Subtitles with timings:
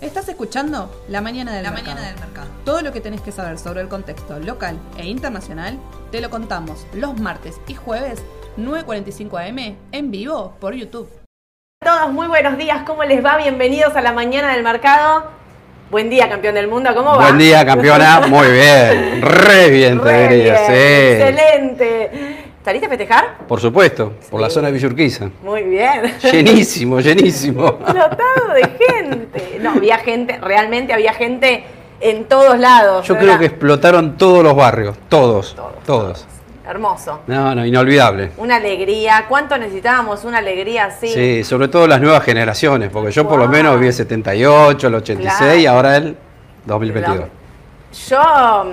[0.00, 1.94] Estás escuchando La Mañana del, La mercado.
[1.96, 2.48] Mañana del Mercado.
[2.64, 5.78] Todo lo que tenés que saber sobre el contexto local e internacional
[6.10, 8.22] te lo contamos los martes y jueves
[8.58, 11.08] 9.45 am en vivo por YouTube.
[11.82, 13.38] todos, muy buenos días, ¿cómo les va?
[13.38, 15.24] Bienvenidos a la mañana del mercado.
[15.90, 17.16] Buen día, campeón del mundo, ¿cómo va?
[17.26, 18.20] Buen día, campeona.
[18.28, 19.20] Muy bien.
[19.20, 20.52] Re bien, te Re diría.
[20.54, 21.22] bien, Sí.
[21.22, 22.10] Excelente.
[22.64, 23.38] ¿Saliste a festejar?
[23.48, 25.30] Por supuesto, por la zona de Villurquiza.
[25.42, 26.14] Muy bien.
[26.22, 27.66] Llenísimo, llenísimo.
[27.80, 29.58] Explotado de gente.
[29.60, 31.64] No, había gente, realmente había gente
[32.00, 33.06] en todos lados.
[33.06, 34.96] Yo creo que explotaron todos los barrios.
[35.08, 35.54] Todos.
[35.56, 36.26] Todos, Todos.
[36.64, 37.18] Hermoso.
[37.26, 38.30] No, no, inolvidable.
[38.36, 39.24] Una alegría.
[39.28, 41.08] ¿Cuánto necesitábamos una alegría así?
[41.08, 44.94] Sí, sobre todo las nuevas generaciones, porque yo por lo menos vi el 78, el
[44.94, 45.58] 86 Claro.
[45.58, 46.16] y ahora el
[46.64, 47.24] 2022.
[48.08, 48.72] Yo.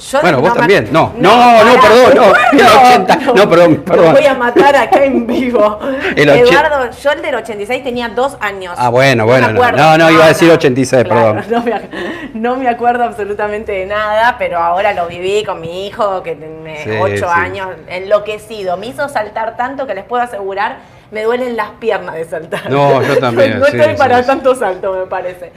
[0.00, 0.88] Yo Bueno, vos también.
[0.90, 1.30] No, no,
[1.64, 1.80] no, pará.
[1.80, 2.24] perdón, no.
[2.24, 4.12] El Bueno, 80 no, perdón, perdón.
[4.14, 5.78] voy a matar acá en vivo.
[6.16, 8.74] El Eduardo, yo el del 86 tenía dos años.
[8.78, 9.72] Ah, bueno, bueno, no.
[9.72, 10.58] No, no, iba a decir nada.
[10.58, 11.44] 86, perdón.
[11.50, 15.86] No me, ac- no me acuerdo absolutamente de nada, pero ahora lo viví con mi
[15.86, 17.24] hijo, que tiene Sí, 8 sí.
[17.28, 18.76] años, enloquecido.
[18.76, 20.78] Me hizo saltar tanto que les puedo asegurar.
[21.10, 22.70] Me duelen las piernas de saltar.
[22.70, 24.26] No, yo también, no estoy sí, para sí.
[24.28, 25.52] tanto salto, me parece.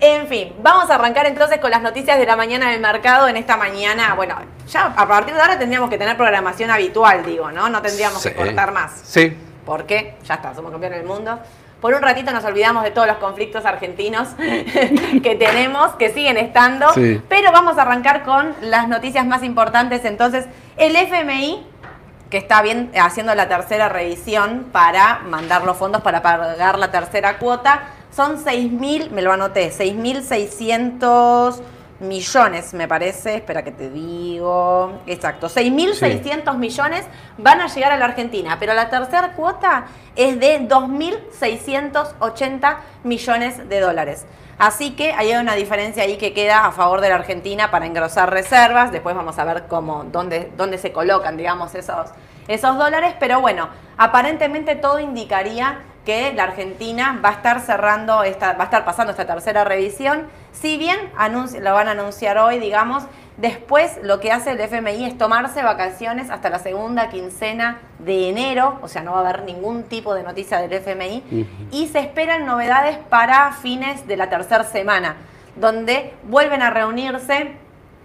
[0.00, 3.28] En fin, vamos a arrancar entonces con las noticias de la mañana del mercado.
[3.28, 4.36] En esta mañana, bueno,
[4.68, 7.68] ya a partir de ahora tendríamos que tener programación habitual, digo, ¿no?
[7.68, 8.30] No tendríamos Sí.
[8.30, 8.92] que cortar más.
[9.04, 9.36] Sí.
[9.66, 11.38] Porque ya está, somos campeones del mundo.
[11.80, 14.28] Por un ratito nos olvidamos de todos los conflictos argentinos
[15.22, 16.88] que tenemos, que siguen estando.
[16.94, 17.20] Sí.
[17.28, 20.04] Pero vamos a arrancar con las noticias más importantes.
[20.06, 20.46] Entonces,
[20.78, 21.66] el FMI,
[22.30, 27.38] que está bien haciendo la tercera revisión para mandar los fondos para pagar la tercera
[27.38, 27.82] cuota,
[28.14, 31.60] son 6.000, me lo anoté, 6.600
[32.00, 33.36] millones, me parece.
[33.36, 35.00] Espera que te digo.
[35.06, 37.06] Exacto, 6.600 millones
[37.38, 43.80] van a llegar a la Argentina, pero la tercera cuota es de 2.680 millones de
[43.80, 44.26] dólares.
[44.58, 48.30] Así que hay una diferencia ahí que queda a favor de la Argentina para engrosar
[48.30, 48.92] reservas.
[48.92, 52.10] Después vamos a ver cómo, dónde, dónde se colocan, digamos, esos,
[52.48, 53.14] esos dólares.
[53.18, 58.64] Pero bueno, aparentemente todo indicaría que la Argentina va a estar cerrando, esta, va a
[58.64, 60.26] estar pasando esta tercera revisión.
[60.52, 60.98] Si bien
[61.60, 63.04] lo van a anunciar hoy, digamos,
[63.36, 68.78] después lo que hace el FMI es tomarse vacaciones hasta la segunda quincena de enero,
[68.82, 72.46] o sea, no va a haber ningún tipo de noticia del FMI, y se esperan
[72.46, 75.16] novedades para fines de la tercera semana,
[75.56, 77.52] donde vuelven a reunirse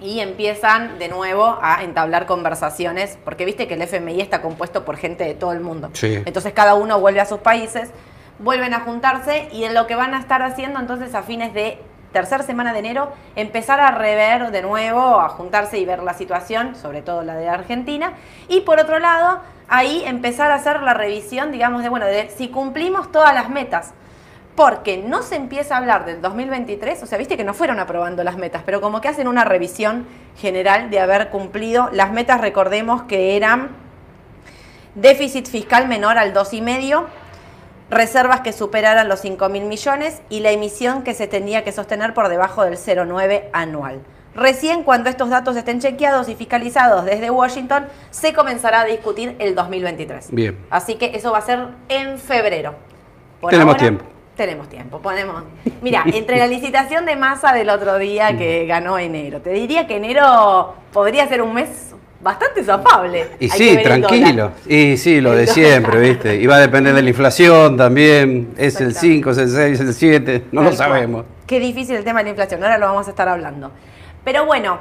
[0.01, 4.97] y empiezan de nuevo a entablar conversaciones, porque viste que el FMI está compuesto por
[4.97, 5.89] gente de todo el mundo.
[5.93, 6.21] Sí.
[6.25, 7.91] Entonces cada uno vuelve a sus países,
[8.39, 11.77] vuelven a juntarse y en lo que van a estar haciendo entonces a fines de
[12.11, 16.75] tercera semana de enero, empezar a rever de nuevo, a juntarse y ver la situación,
[16.75, 18.13] sobre todo la de Argentina.
[18.47, 22.49] Y por otro lado, ahí empezar a hacer la revisión, digamos, de, bueno, de si
[22.49, 23.93] cumplimos todas las metas.
[24.55, 28.23] Porque no se empieza a hablar del 2023, o sea, viste que no fueron aprobando
[28.25, 30.05] las metas, pero como que hacen una revisión
[30.35, 33.69] general de haber cumplido las metas, recordemos que eran
[34.95, 37.05] déficit fiscal menor al 2,5,
[37.89, 42.13] reservas que superaran los 5 mil millones y la emisión que se tenía que sostener
[42.13, 44.01] por debajo del 0,9 anual.
[44.35, 49.55] Recién cuando estos datos estén chequeados y fiscalizados desde Washington, se comenzará a discutir el
[49.55, 50.31] 2023.
[50.31, 50.57] Bien.
[50.69, 52.75] Así que eso va a ser en febrero.
[53.41, 54.05] Por Tenemos ahora, tiempo.
[54.35, 55.43] Tenemos tiempo, ponemos.
[55.81, 59.97] Mira, entre la licitación de masa del otro día que ganó enero, te diría que
[59.97, 63.27] enero podría ser un mes bastante zafable.
[63.39, 64.51] Y sí, tranquilo.
[64.67, 66.35] Y sí, lo de siempre, ¿viste?
[66.35, 68.49] Y va a depender de la inflación también.
[68.57, 68.99] Es el Exactamente.
[68.99, 70.43] 5, es el 6, es el 7.
[70.51, 70.77] No lo cual.
[70.77, 71.25] sabemos.
[71.47, 73.71] Qué difícil el tema de la inflación, ahora lo vamos a estar hablando.
[74.23, 74.79] Pero bueno,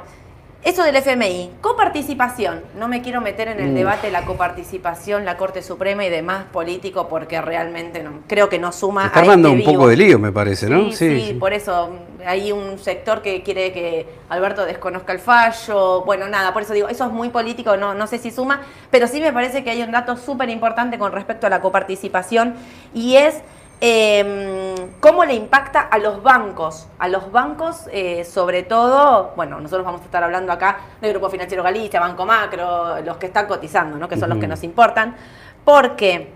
[0.61, 2.61] eso del FMI, coparticipación.
[2.77, 3.75] No me quiero meter en el Mm.
[3.75, 8.59] debate de la coparticipación, la Corte Suprema y demás político, porque realmente no, creo que
[8.59, 9.01] no suma.
[9.03, 10.91] Se está armando este un poco de lío, me parece, ¿no?
[10.91, 16.01] Sí, sí, por eso mm, hay un sector que quiere que Alberto desconozca el fallo.
[16.01, 19.07] Bueno, nada, por eso digo, eso es muy político, no, no sé si suma, pero
[19.07, 22.55] sí me parece que hay un dato súper importante con respecto a la coparticipación
[22.93, 23.41] y es
[23.81, 26.87] eh, cómo le impacta a los bancos.
[26.99, 31.29] A los bancos, eh, sobre todo, bueno, nosotros vamos a estar hablando acá del Grupo
[31.29, 34.09] Financiero Galicia, Banco Macro, los que están cotizando, ¿no?
[34.09, 35.15] que son los que nos importan,
[35.63, 36.31] porque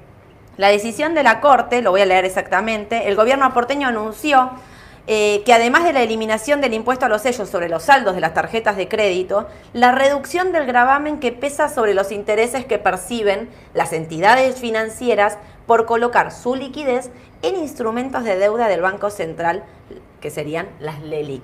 [0.58, 4.52] la decisión de la Corte, lo voy a leer exactamente, el gobierno porteño anunció
[5.06, 8.22] eh, que además de la eliminación del impuesto a los sellos sobre los saldos de
[8.22, 13.50] las tarjetas de crédito, la reducción del gravamen que pesa sobre los intereses que perciben
[13.74, 17.10] las entidades financieras por colocar su liquidez
[17.44, 19.64] en instrumentos de deuda del Banco Central,
[20.20, 21.44] que serían las LELIC.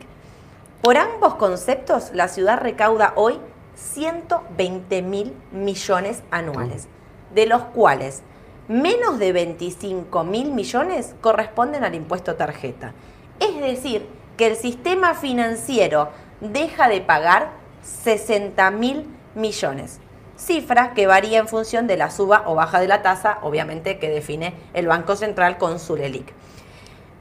[0.81, 3.38] Por ambos conceptos, la ciudad recauda hoy
[3.75, 6.88] 120 mil millones anuales,
[7.36, 8.24] de los cuales
[8.69, 12.94] menos de 25 mil millones corresponden al impuesto tarjeta.
[13.40, 14.07] Es decir,
[14.38, 16.10] que el sistema financiero
[16.40, 19.06] deja de pagar 60 mil
[19.36, 20.00] millones.
[20.40, 24.10] Cifra que varía en función de la suba o baja de la tasa, obviamente que
[24.10, 26.34] define el Banco Central con su LELIC.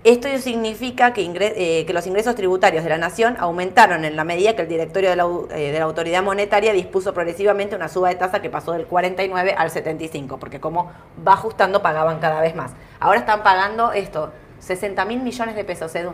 [0.05, 4.55] Esto significa que, eh, que, los ingresos tributarios de la Nación aumentaron en la medida
[4.55, 8.15] que el directorio de la, eh, de la, Autoridad Monetaria dispuso progresivamente una suba de
[8.15, 10.93] tasa que pasó del 49 al 75, porque como
[11.27, 12.71] va ajustando pagaban cada vez más.
[13.01, 16.13] Ahora están pagando esto, 60 mil millones de pesos, Edu.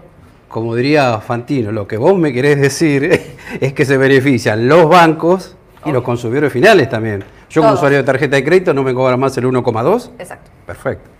[0.49, 3.05] Como diría Fantino, lo que vos me querés decir
[3.61, 7.25] es que se benefician los bancos y los consumidores finales también.
[7.51, 10.11] Yo como usuario de tarjeta de crédito no me cobra más el 1,2.
[10.19, 10.51] Exacto.
[10.67, 11.11] Perfecto.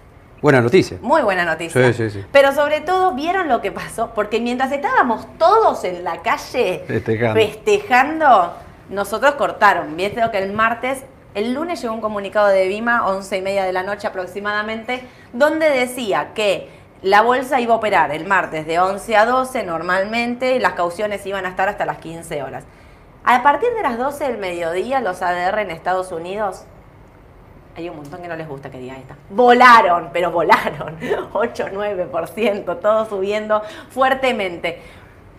[0.41, 0.99] Buena noticia.
[1.01, 1.93] Muy buena noticia.
[1.93, 2.25] Sí, sí, sí.
[2.31, 4.11] Pero sobre todo, ¿vieron lo que pasó?
[4.15, 8.53] Porque mientras estábamos todos en la calle festejando,
[8.91, 9.97] nosotros cortaron.
[9.97, 11.03] Vieron que el martes,
[11.35, 15.71] el lunes llegó un comunicado de Vima, once y media de la noche aproximadamente, donde
[15.71, 16.69] decía que
[17.01, 21.45] la bolsa iba a operar el martes de 11 a 12 normalmente, las cauciones iban
[21.47, 22.65] a estar hasta las 15 horas.
[23.25, 26.65] A partir de las 12 del mediodía, los ADR en Estados Unidos
[27.75, 29.17] hay un montón que no les gusta que diga esta.
[29.31, 30.97] Volaron, pero volaron.
[31.33, 34.79] 8, 9%, todo subiendo fuertemente.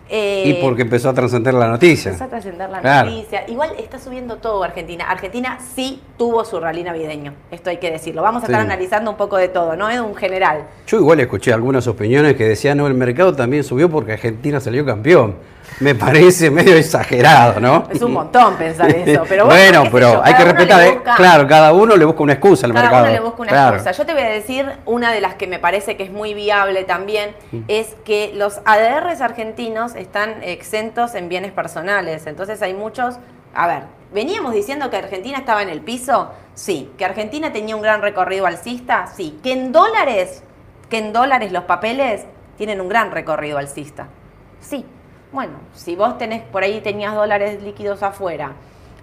[0.08, 2.10] Eh, y porque empezó a trascender la noticia.
[2.10, 3.44] Empezó a trascender la noticia.
[3.48, 5.04] Igual está subiendo todo Argentina.
[5.08, 8.22] Argentina sí tuvo su rally navideño, esto hay que decirlo.
[8.22, 10.64] Vamos a estar analizando un poco de todo, no es un general.
[10.86, 14.84] Yo igual escuché algunas opiniones que decían, no, el mercado también subió porque Argentina salió
[14.84, 15.36] campeón
[15.80, 17.84] me parece medio exagerado, ¿no?
[17.90, 22.04] Es un montón pensar eso, pero bueno, pero hay que respetar, claro, cada uno le
[22.04, 23.04] busca una excusa al cada mercado.
[23.04, 23.92] Cada uno le busca una excusa.
[23.92, 26.84] Yo te voy a decir, una de las que me parece que es muy viable
[26.84, 27.60] también, mm.
[27.68, 33.16] es que los ADRs argentinos están exentos en bienes personales, entonces hay muchos,
[33.54, 37.82] a ver, veníamos diciendo que Argentina estaba en el piso, sí, que Argentina tenía un
[37.82, 40.42] gran recorrido alcista, sí, que en dólares,
[40.88, 42.24] que en dólares los papeles
[42.56, 44.08] tienen un gran recorrido alcista,
[44.60, 44.86] sí,
[45.36, 48.52] bueno, si vos tenés por ahí tenías dólares líquidos afuera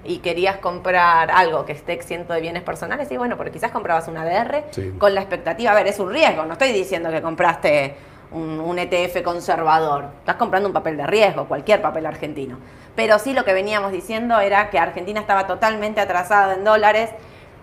[0.04, 4.08] y querías comprar algo que esté exento de bienes personales, sí, bueno, porque quizás comprabas
[4.08, 4.64] una ADR
[4.98, 7.96] con la expectativa, a ver, es un riesgo, no estoy diciendo que compraste
[8.32, 12.58] un, un, ETF conservador, estás comprando un papel de riesgo, cualquier papel argentino.
[12.96, 17.12] Pero sí lo que veníamos diciendo era que Argentina estaba totalmente atrasada en dólares,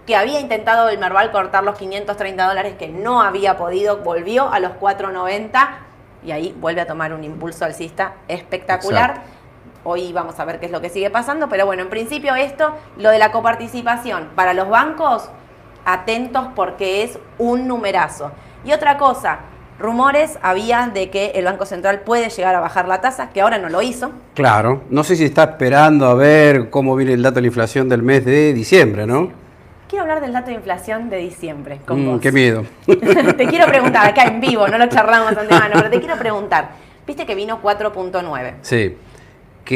[0.06, 4.61] que había intentado el Merval cortar los 530 dólares, que no había podido, volvió a
[4.61, 5.89] los 490
[6.25, 9.22] y ahí vuelve a tomar un impulso alcista espectacular.
[9.84, 12.75] Hoy vamos a ver qué es lo que sigue pasando, pero bueno, en principio esto,
[12.99, 15.31] lo de la coparticipación para los bancos,
[15.84, 18.31] atentos porque es un numerazo.
[18.64, 19.38] Y otra cosa,
[19.78, 23.58] rumores había de que el Banco Central puede llegar a bajar la tasa, que ahora
[23.58, 24.12] no lo hizo.
[24.34, 27.88] Claro, no sé si está esperando a ver cómo viene el dato de la inflación
[27.88, 29.32] del mes de diciembre, ¿no?
[29.90, 32.64] Quiero hablar del dato de inflación de diciembre con mm, Qué miedo.
[32.87, 36.70] te quiero preguntar, acá en vivo, no lo charlamos antemano, pero te quiero preguntar.
[37.04, 38.52] Viste que vino 4.9.
[38.62, 38.96] Sí.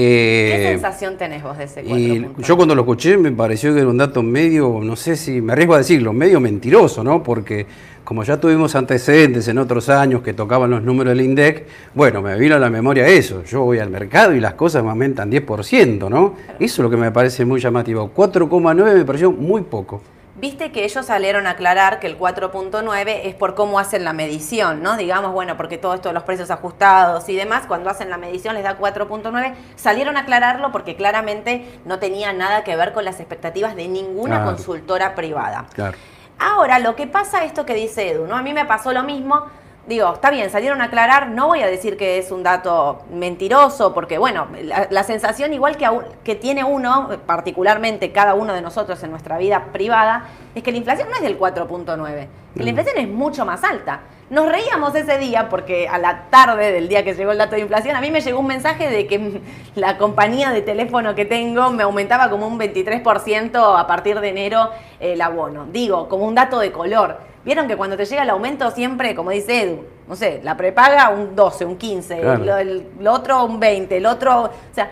[0.00, 2.42] ¿Qué sensación tenés vos de ese 4.9?
[2.42, 5.52] Yo cuando lo escuché me pareció que era un dato medio, no sé si me
[5.52, 7.22] arriesgo a decirlo, medio mentiroso, ¿no?
[7.22, 7.64] Porque
[8.02, 12.36] como ya tuvimos antecedentes en otros años que tocaban los números del INDEC, bueno, me
[12.36, 13.44] vino a la memoria eso.
[13.44, 16.34] Yo voy al mercado y las cosas me aumentan 10%, ¿no?
[16.58, 18.10] Eso es lo que me parece muy llamativo.
[18.12, 20.02] 4,9 me pareció muy poco.
[20.44, 24.82] Viste que ellos salieron a aclarar que el 4.9 es por cómo hacen la medición,
[24.82, 24.98] ¿no?
[24.98, 28.54] Digamos, bueno, porque todo esto de los precios ajustados y demás, cuando hacen la medición
[28.54, 29.54] les da 4.9.
[29.74, 34.44] Salieron a aclararlo porque claramente no tenía nada que ver con las expectativas de ninguna
[34.44, 35.64] consultora privada.
[35.72, 35.96] Claro.
[36.38, 38.36] Ahora, lo que pasa, esto que dice Edu, ¿no?
[38.36, 39.46] A mí me pasó lo mismo.
[39.86, 43.92] Digo, está bien, salieron a aclarar, no voy a decir que es un dato mentiroso,
[43.92, 44.48] porque bueno,
[44.88, 45.86] la, sensación igual que,
[46.24, 50.24] que tiene uno, particularmente cada uno de nosotros en nuestra vida privada,
[50.54, 54.00] es que la inflación no es del 4.9, la inflación es mucho más alta.
[54.30, 57.60] Nos reíamos ese día porque a la tarde del día que llegó el dato de
[57.60, 59.42] inflación, a mí me llegó un mensaje de que
[59.74, 64.70] la compañía de teléfono que tengo me aumentaba como un 23% a partir de enero
[64.98, 65.66] el abono.
[65.66, 67.33] Digo, como un dato de color.
[67.44, 71.10] Vieron que cuando te llega el aumento siempre, como dice Edu, no sé, la prepaga
[71.10, 72.22] un 12, un 15,
[73.00, 74.90] lo, otro un 20, el otro, o sea,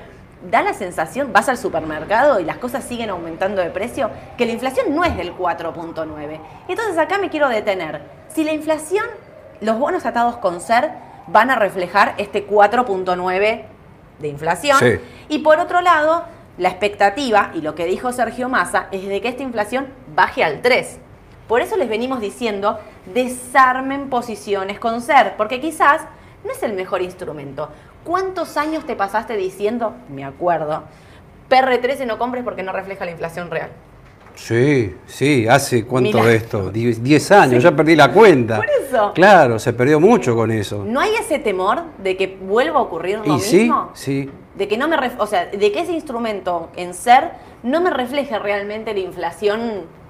[0.50, 4.52] da la sensación, vas al supermercado y las cosas siguen aumentando de precio, que la
[4.52, 6.40] inflación no es del 4.9.
[6.68, 8.02] Entonces acá me quiero detener.
[8.28, 9.04] Si la inflación,
[9.60, 10.90] los bonos atados con ser
[11.28, 13.62] van a reflejar este 4.9
[14.18, 14.78] de inflación.
[15.28, 16.24] Y por otro lado,
[16.58, 20.60] la expectativa, y lo que dijo Sergio Massa, es de que esta inflación baje al
[20.60, 20.98] 3.
[21.52, 22.78] Por eso les venimos diciendo,
[23.12, 26.00] desarmen posiciones con ser, porque quizás
[26.46, 27.68] no es el mejor instrumento.
[28.04, 30.84] ¿Cuántos años te pasaste diciendo, me acuerdo,
[31.50, 33.68] PR13 no compres porque no refleja la inflación real?
[34.34, 36.30] Sí, sí, hace cuánto Mirá.
[36.30, 38.56] de esto, 10 años, ya perdí la cuenta.
[38.56, 39.12] Por eso.
[39.12, 40.82] Claro, se perdió mucho con eso.
[40.86, 43.90] ¿No hay ese temor de que vuelva a ocurrir lo y sí, mismo?
[43.92, 44.30] sí.
[44.54, 47.32] De que no me o sea, de que ese instrumento en ser
[47.62, 50.00] no me refleje realmente la inflación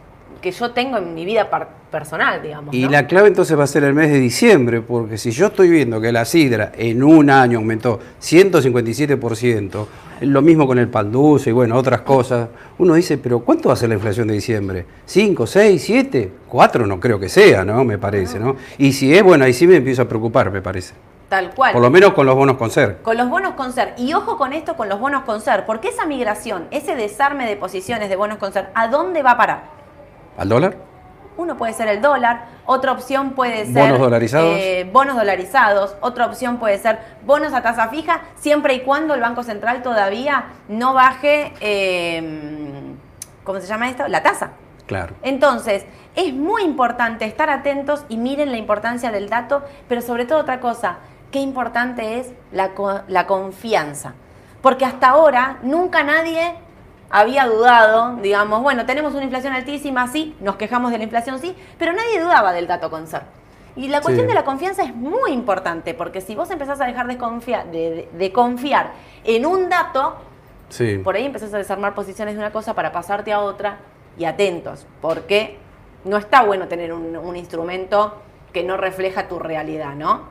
[0.43, 1.49] que yo tengo en mi vida
[1.91, 2.75] personal, digamos.
[2.75, 2.91] Y ¿no?
[2.91, 6.01] la clave entonces va a ser el mes de diciembre, porque si yo estoy viendo
[6.01, 9.87] que la sidra en un año aumentó 157%,
[10.21, 13.69] es lo mismo con el pan dulce y bueno, otras cosas, uno dice, pero ¿cuánto
[13.69, 14.85] va a ser la inflación de diciembre?
[15.09, 16.33] ¿5, 6, 7?
[16.49, 17.85] 4 no creo que sea, ¿no?
[17.85, 18.57] Me parece, ¿no?
[18.77, 20.95] Y si es, bueno, ahí sí me empiezo a preocupar, me parece.
[21.29, 21.73] Tal cual.
[21.73, 22.99] Por lo menos con los bonos con ser.
[23.01, 23.95] Con los bonos con ser.
[23.97, 25.65] Y ojo con esto, con los bonos con ser.
[25.65, 29.37] Porque esa migración, ese desarme de posiciones de bonos con ser, ¿a dónde va a
[29.39, 29.82] parar?
[30.37, 30.77] ¿Al dólar?
[31.37, 34.55] Uno puede ser el dólar, otra opción puede ser ¿Bonos dolarizados?
[34.59, 39.21] eh, bonos dolarizados, otra opción puede ser bonos a tasa fija, siempre y cuando el
[39.21, 42.93] Banco Central todavía no baje, eh,
[43.45, 44.07] ¿cómo se llama esto?
[44.09, 44.51] La tasa.
[44.87, 45.15] Claro.
[45.23, 45.87] Entonces,
[46.17, 50.61] es muy importante estar atentos y miren la importancia del dato, pero sobre todo otra
[50.61, 50.97] cosa,
[51.31, 52.73] qué importante es la,
[53.09, 54.13] la confianza.
[54.61, 56.55] Porque hasta ahora nunca nadie
[57.13, 61.55] había dudado, digamos, bueno, tenemos una inflación altísima, sí, nos quejamos de la inflación, sí,
[61.79, 63.23] pero nadie dudaba del dato con ser.
[63.77, 64.29] Y la cuestión Sí.
[64.29, 67.91] de la confianza es muy importante, porque si vos empezás a dejar de, confia- de-
[67.91, 68.93] de- de confiar
[69.25, 70.17] en un dato,
[70.69, 70.99] Sí.
[70.99, 73.79] por ahí empezás a desarmar posiciones de una cosa para pasarte a otra
[74.19, 75.59] y atentos, porque
[76.05, 78.15] no está bueno tener un, un instrumento
[78.53, 80.23] que no refleja tu realidad, ¿no?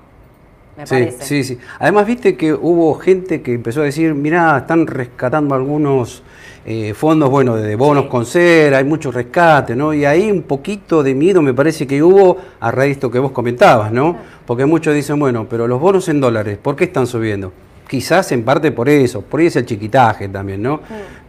[0.77, 1.25] Me Sí, parece.
[1.25, 1.57] sí, sí.
[1.79, 6.23] Además, viste que hubo gente que empezó a decir, mirá, están rescatando algunos
[6.65, 8.09] eh, fondos, bueno, de bonos Sí.
[8.09, 9.93] con ser, hay mucho rescate, ¿no?
[9.95, 13.17] Y ahí un poquito de miedo me parece que hubo a raíz de esto que
[13.19, 14.15] vos comentabas, ¿no?
[14.45, 17.51] Porque muchos dicen, bueno, pero los bonos en dólares, ¿por qué están subiendo?
[17.89, 20.79] Quizás en parte por eso, por ahí es el chiquitaje también, ¿no?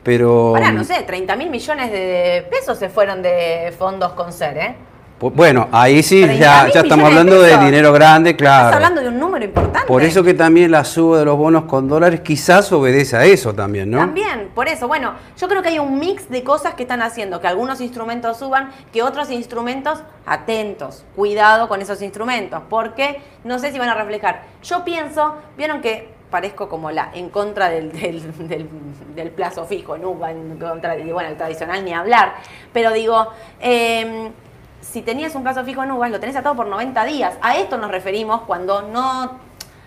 [0.02, 0.48] Pero...
[0.54, 4.74] Ahora, no sé, 30 mil millones de pesos se fueron de fondos con ser, ¿eh?
[5.30, 8.76] Bueno, ahí sí 30.000 ya, ya estamos de hablando de dinero grande, Estás claro.
[8.76, 9.86] hablando de un número importante.
[9.86, 13.54] Por eso que también la suba de los bonos con dólares quizás obedece a eso
[13.54, 13.98] también, ¿no?
[13.98, 17.40] También, por eso, bueno, yo creo que hay un mix de cosas que están haciendo,
[17.40, 23.70] que algunos instrumentos suban, que otros instrumentos, atentos, cuidado con esos instrumentos, porque no sé
[23.72, 24.42] si van a reflejar.
[24.62, 28.68] Yo pienso, vieron que parezco como la en contra del, del, del-
[29.14, 30.16] del plazo fijo, ¿no?
[30.26, 32.34] En contra de, bueno, el tradicional ni hablar,
[32.72, 33.28] pero digo,
[33.60, 34.30] eh,
[34.82, 37.34] si tenías un plazo fijo en uvas, lo tenés atado por 90 días.
[37.40, 39.38] A esto nos referimos cuando no...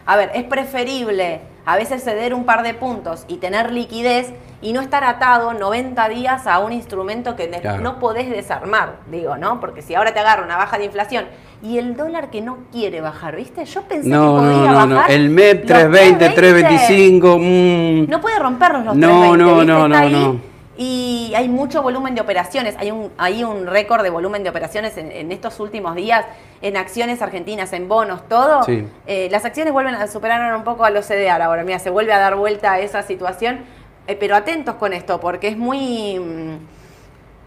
[0.08, 4.72] A ver, es preferible a veces ceder un par de puntos y tener liquidez y
[4.72, 7.82] no estar atado 90 días a un instrumento que Claro.
[7.82, 9.60] no podés desarmar, digo, ¿no?
[9.60, 11.26] Porque si ahora te agarra una baja de inflación
[11.64, 13.66] y el dólar que no quiere bajar, ¿viste?
[13.66, 14.96] Yo pensé No, que no, podía no, no.
[14.96, 15.12] bajar.
[15.12, 16.36] El MEP los 320, 320.
[16.36, 17.38] 325.
[17.40, 18.12] mm.
[18.12, 19.66] No puede romperlos los No, 320, no, ¿viste?
[19.66, 20.55] no, no, no.
[20.78, 22.76] Y hay mucho volumen de operaciones.
[22.78, 26.26] Hay un, hay un récord de volumen de operaciones en, en estos últimos días,
[26.62, 28.64] en acciones argentinas, en bonos, todo.
[28.64, 28.86] Sí.
[29.08, 31.64] Eh, las acciones vuelven a superar un poco a los CDR ahora.
[31.64, 33.64] Mira, se vuelve a dar vuelta a esa situación.
[34.08, 36.58] Eh, pero atentos con esto, porque es muy, mm,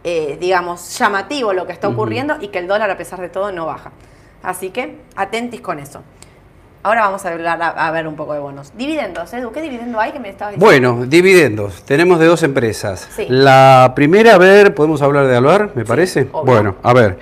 [0.04, 3.52] eh, digamos, llamativo lo que está ocurriendo y que el dólar, a pesar de todo,
[3.52, 3.92] no baja.
[4.42, 6.02] Así que atentis con eso.
[6.82, 8.72] Ahora vamos a hablar a, a ver un poco de bonos.
[8.76, 10.90] Dividendos, Edu, ¿qué dividendo hay que me estabas diciendo?
[10.92, 11.82] Bueno, dividendos.
[11.82, 13.08] Tenemos de dos empresas.
[13.14, 13.26] Sí.
[13.28, 16.28] La primera, a ver, podemos hablar de Aluar, me parece.
[16.32, 16.44] obvio.
[16.54, 17.18] Bueno, a ver.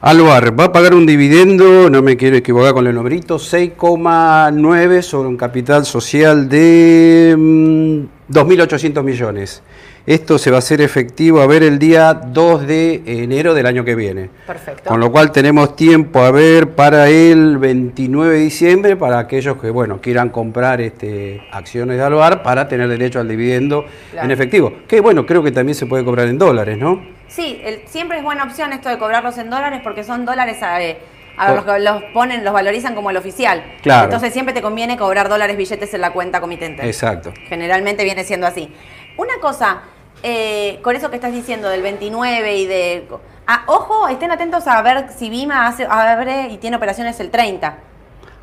[0.00, 5.28] Aluar va a pagar un dividendo, no me quiero equivocar con el numerito, 6,9 sobre
[5.28, 9.62] un capital social de mm, 2.800 millones.
[10.08, 13.84] Esto se va a hacer efectivo a ver el día 2 de enero del año
[13.84, 14.30] que viene.
[14.46, 14.88] Perfecto.
[14.88, 19.68] Con lo cual tenemos tiempo a ver para el 29 de diciembre para aquellos que
[19.68, 24.24] bueno quieran comprar este, acciones de Aluar para tener derecho al dividendo Claro.
[24.24, 24.72] en efectivo.
[24.88, 27.04] Que bueno, creo que también se puede cobrar en dólares, ¿no?
[27.26, 30.96] Sí, el- siempre es buena opción esto de cobrarlos en dólares porque son dólares eh,
[31.36, 33.62] a, a los que los ponen, los valorizan como el oficial.
[33.82, 34.04] Claro.
[34.04, 36.86] Entonces siempre te conviene cobrar dólares billetes en la cuenta comitente.
[36.86, 37.34] Exacto.
[37.50, 38.72] Generalmente viene siendo así.
[39.18, 39.82] Una cosa,
[40.22, 43.08] eh, con eso que estás diciendo del 29 y de...
[43.46, 47.78] Ah, ojo, estén atentos a ver si Vima hace, abre y tiene operaciones el 30.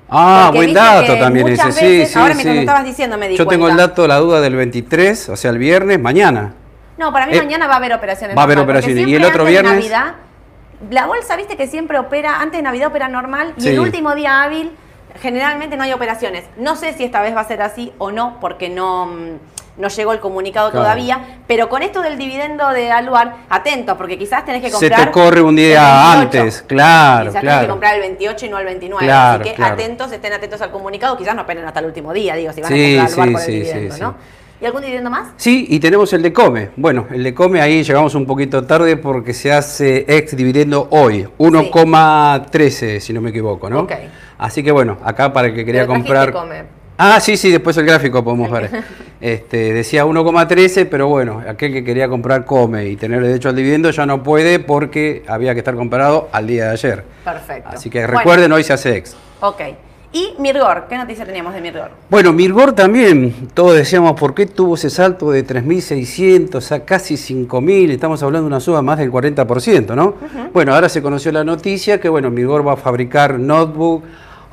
[0.09, 2.43] Ah, Porque buen dato también ese, muchas sí, veces- sí, ahora sí.
[2.43, 5.51] lo estabas diciendo me di Yo tengo el dato, la duda del 23, o sea,
[5.51, 6.53] el viernes, mañana.
[6.97, 8.35] No, para mí Eh, mañana va a haber operaciones.
[8.37, 9.07] va a haber operaciones.
[9.07, 9.73] ¿Y el otro viernes?
[9.73, 10.13] Navidad,
[10.89, 14.43] la bolsa, viste que siempre opera, antes de Navidad opera normal y el último día
[14.43, 14.71] hábil
[15.21, 16.45] generalmente no hay operaciones.
[16.57, 19.39] No sé si esta vez va a ser así o no, porque no, mm,
[19.77, 20.83] no llegó el comunicado Claro.
[20.85, 21.19] todavía.
[21.47, 25.05] Pero con esto del dividendo de Aluar, atento, porque quizás tenés que Se comprar.
[25.05, 26.39] te corre un día el 28.
[26.41, 27.67] antes, claro, Quizás tenés que claro.
[27.73, 29.05] comprar el 28 y no el 29.
[29.05, 29.73] Claro, así que claro.
[29.73, 31.17] atentos, estén atentos al comunicado.
[31.17, 33.33] Quizás no esperen hasta el último día, digo, si van Sí, a comprar Aluar sí,
[33.33, 34.15] por el sí, dividendo, ¿no?
[34.61, 35.33] ¿Y algún dividendo más?
[35.35, 36.69] Sí, y tenemos el de Come.
[36.77, 41.27] Bueno, el de Come ahí llegamos un poquito tarde porque se hace ex dividendo hoy,
[41.37, 43.81] 1,13 si no me equivoco, ¿no?
[43.81, 43.91] Ok.
[44.37, 46.31] Así que bueno, acá para el que quería comprar...
[46.31, 46.63] Come.
[46.97, 48.69] Ah, sí, sí, después el gráfico podemos ver.
[49.19, 53.89] Este, decía 1,13, pero bueno, aquel que quería comprar Come y tener derecho al dividendo
[53.89, 57.03] ya no puede porque había que estar comprado al día de ayer.
[57.23, 57.69] Perfecto.
[57.73, 59.15] Así que Bueno, recuerden, hoy se hace ex.
[59.41, 59.61] Ok.
[60.15, 61.91] Y Mirgor, ¿qué noticia teníamos de Mirgor?
[62.09, 67.91] Bueno, Mirgor también, todos decíamos, ¿por qué tuvo ese salto de 3.600 a casi 5.000?
[67.91, 70.15] Estamos hablando de una suba más del 40%, ¿no?
[70.53, 74.05] Bueno, ahora se conoció la noticia que, bueno, Mirgor va a fabricar notebook,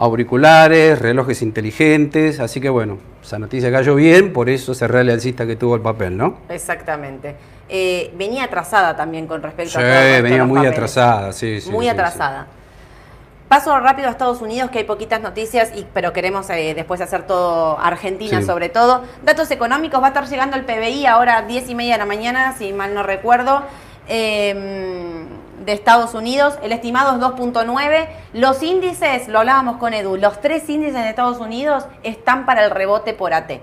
[0.05, 5.47] auriculares, relojes inteligentes, así que, bueno, esa noticia cayó bien, por eso se el alcista
[5.47, 6.39] que tuvo el papel, ¿no?
[6.49, 7.37] Exactamente.
[7.69, 10.77] Eh, venía atrasada también con respecto Sí, a de venía muy papeles.
[10.77, 11.71] atrasada, sí, sí.
[11.71, 12.49] Muy sí, atrasada.
[13.47, 17.23] Paso rápido a Estados Unidos, que hay poquitas noticias, y, pero queremos eh, después hacer
[17.27, 18.47] todo Argentina Sí.
[18.47, 19.03] sobre todo.
[19.25, 22.07] Datos económicos, va a estar llegando el PBI ahora a 10 y media de la
[22.07, 23.63] mañana, si mal no recuerdo,
[24.09, 25.25] eh,
[25.65, 26.59] de Estados Unidos.
[26.63, 28.09] El estimado es 2.9.
[28.33, 32.71] Los índices, lo hablábamos con Edu, los tres índices de Estados Unidos están para el
[32.71, 33.61] rebote por AT.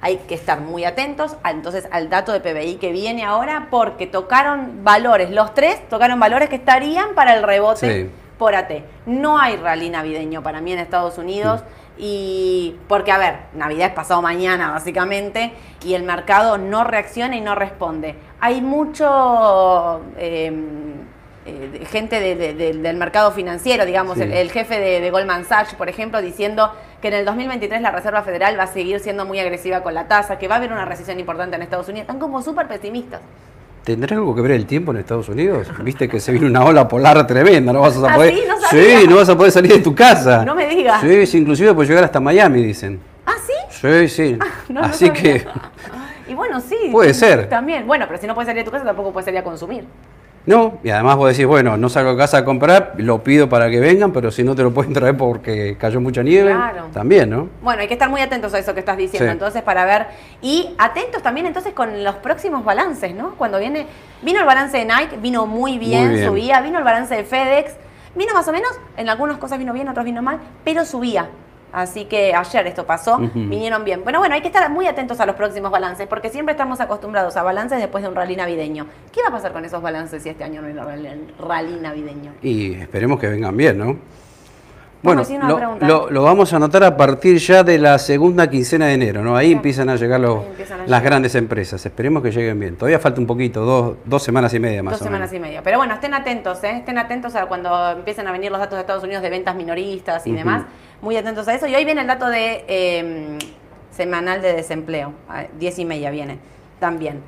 [0.00, 4.06] Hay que estar muy atentos a- entonces al dato de PBI que viene ahora porque
[4.06, 8.10] tocaron valores, los tres tocaron valores que estarían para el rebote Sí.
[8.38, 8.84] por AT.
[9.06, 11.62] No hay rally navideño para mí en Estados Unidos.
[11.96, 15.52] Y porque, a ver, Navidad es pasado mañana, básicamente,
[15.84, 18.16] y el mercado no reacciona y no responde.
[18.40, 20.52] Hay mucho eh,
[21.46, 24.22] eh, gente de- de- de- del mercado financiero, digamos, Sí.
[24.22, 26.72] el, el jefe de, Goldman Sachs, por ejemplo, diciendo
[27.02, 30.08] que en el 2023 la Reserva Federal va a seguir siendo muy agresiva con la
[30.08, 32.02] tasa, que va a haber una recesión importante en Estados Unidos.
[32.04, 33.20] Están como súper pesimistas.
[33.84, 35.68] ¿Tendrá algo que ver el tiempo en Estados Unidos?
[35.82, 38.34] Viste que se viene una ola polar tremenda, no vas a ¿Ah, poder.
[38.34, 38.42] sí?
[38.48, 39.00] No sabía.
[39.00, 40.42] sí, no vas a poder salir de tu casa.
[40.46, 41.02] No me digas.
[41.02, 42.98] Sí, sí, inclusive puedes llegar hasta Miami, dicen.
[43.26, 43.52] ¿Ah, sí?
[43.68, 44.38] Sí, sí.
[44.70, 45.46] No, no Así que
[46.26, 46.88] Y bueno, sí.
[46.90, 47.50] Puede ser.
[47.50, 47.86] También.
[47.86, 49.84] Bueno, pero si no puedes salir de tu casa, tampoco puedes salir a consumir.
[50.46, 53.70] No, y además vos decís, bueno, no salgo a casa a comprar, lo pido para
[53.70, 56.88] que vengan, pero si no te lo pueden traer porque cayó mucha nieve, Claro.
[56.92, 57.48] también, ¿no?
[57.62, 59.32] Bueno, hay que estar muy atentos a eso que estás diciendo, Sí.
[59.32, 60.06] entonces, para ver.
[60.42, 63.34] Y atentos también, entonces, con los próximos balances, ¿no?
[63.36, 63.86] Cuando viene.
[64.22, 66.28] Vino el balance de Nike, vino muy bien, Muy bien.
[66.28, 66.60] subía.
[66.60, 67.76] Vino el balance de FedEx,
[68.14, 71.26] vino más o menos, en algunas cosas vino bien, otras vino mal, pero subía.
[71.74, 74.04] Así que ayer esto pasó, vinieron bien.
[74.04, 77.36] Bueno, bueno, hay que estar muy atentos a los próximos balances, porque siempre estamos acostumbrados
[77.36, 78.86] a balances después de un rally navideño.
[79.12, 82.32] ¿Qué va a pasar con esos balances si este año no hay rally- rally navideño?
[82.42, 83.96] Y esperemos que vengan bien, ¿no?
[85.04, 88.94] Bueno, lo, lo- lo vamos a anotar a partir ya de la segunda quincena de
[88.94, 89.36] enero, ¿no?
[89.36, 91.02] Ahí empiezan a llegar los- empiezan a las llegar.
[91.02, 91.84] grandes empresas.
[91.84, 92.76] Esperemos que lleguen bien.
[92.76, 95.44] Todavía falta un poquito, dos, dos semanas y media más Dos o semanas menos.
[95.44, 95.62] y media.
[95.62, 96.78] Pero bueno, estén atentos, ¿eh?
[96.78, 100.26] Estén atentos a cuando empiecen a venir los datos de Estados Unidos de ventas minoristas
[100.26, 100.62] y demás.
[101.02, 101.66] Muy atentos a eso.
[101.66, 103.38] Y hoy viene el dato de eh,
[103.90, 105.12] semanal de desempleo.
[105.28, 106.38] A 10 y media viene
[106.80, 107.20] también.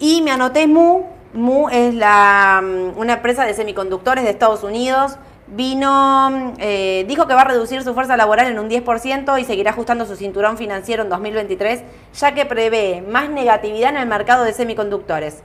[0.00, 1.02] Y me anoté Mu.
[1.34, 5.18] Mu es la, mm, una empresa de semiconductores de Estados Unidos.
[5.46, 9.72] Vino, eh, dijo que va a reducir su fuerza laboral en un 10% y seguirá
[9.72, 11.82] ajustando su cinturón financiero en 2023,
[12.14, 15.42] ya que prevé más negatividad en el mercado de semiconductores.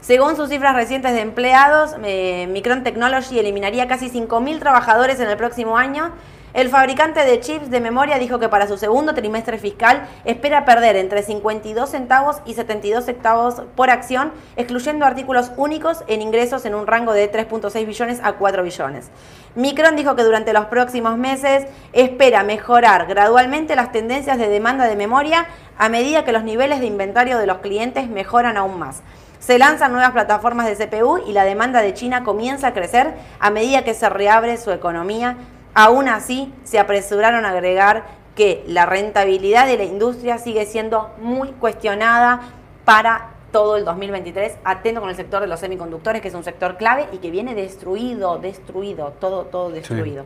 [0.00, 5.36] Según sus cifras recientes de empleados, eh, Micron Technology eliminaría casi 5.000 trabajadores en el
[5.36, 6.12] próximo año.
[6.58, 10.96] El fabricante de chips de memoria dijo que para su segundo trimestre fiscal espera perder
[10.96, 16.88] entre 52 centavos y 72 centavos por acción, excluyendo artículos únicos en ingresos en un
[16.88, 19.08] rango de 3.6 billones a 4 billones.
[19.54, 24.96] Micron dijo que durante los próximos meses espera mejorar gradualmente las tendencias de demanda de
[24.96, 25.46] memoria
[25.78, 29.02] a medida que los niveles de inventario de los clientes mejoran aún más.
[29.38, 33.50] Se lanzan nuevas plataformas de CPU y la demanda de China comienza a crecer a
[33.50, 35.36] medida que se reabre su economía.
[35.74, 38.04] Aún así, se apresuraron a agregar
[38.34, 42.40] que la rentabilidad de la industria sigue siendo muy cuestionada
[42.84, 44.56] para todo el 2023.
[44.64, 47.54] Atento con el sector de los semiconductores, que es un sector clave y que viene
[47.54, 50.24] destruido, destruido, todo, todo destruido.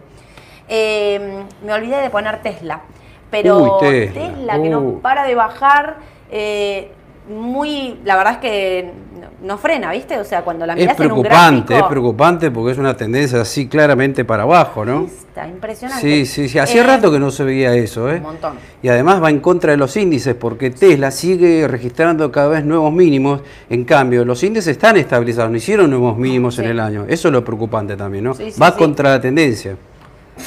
[0.68, 2.82] Eh, me olvidé de poner Tesla,
[3.30, 4.12] pero Uy, Tesla.
[4.28, 5.00] Tesla, que no Uh.
[5.00, 5.96] para de bajar.
[6.30, 6.92] eh,
[7.28, 10.18] muy, la verdad es que no, no frena, ¿viste?
[10.18, 13.40] O sea, cuando la Es miras en un preocupante, es preocupante porque es una tendencia
[13.40, 15.06] así claramente para abajo, ¿no?
[15.06, 16.02] Está impresionante.
[16.02, 16.58] Sí, sí, sí.
[16.58, 18.16] Hacía Eh, rato que no se veía eso, ¿eh?
[18.16, 18.54] Un montón.
[18.82, 22.92] Y además va en contra de los índices porque Tesla sigue registrando cada vez nuevos
[22.92, 23.40] mínimos.
[23.70, 27.04] En cambio, los índices están estabilizados, no hicieron nuevos mínimos en el año.
[27.08, 28.34] Eso es lo preocupante también, ¿no?
[28.34, 29.76] Sí, sí, va contra la tendencia.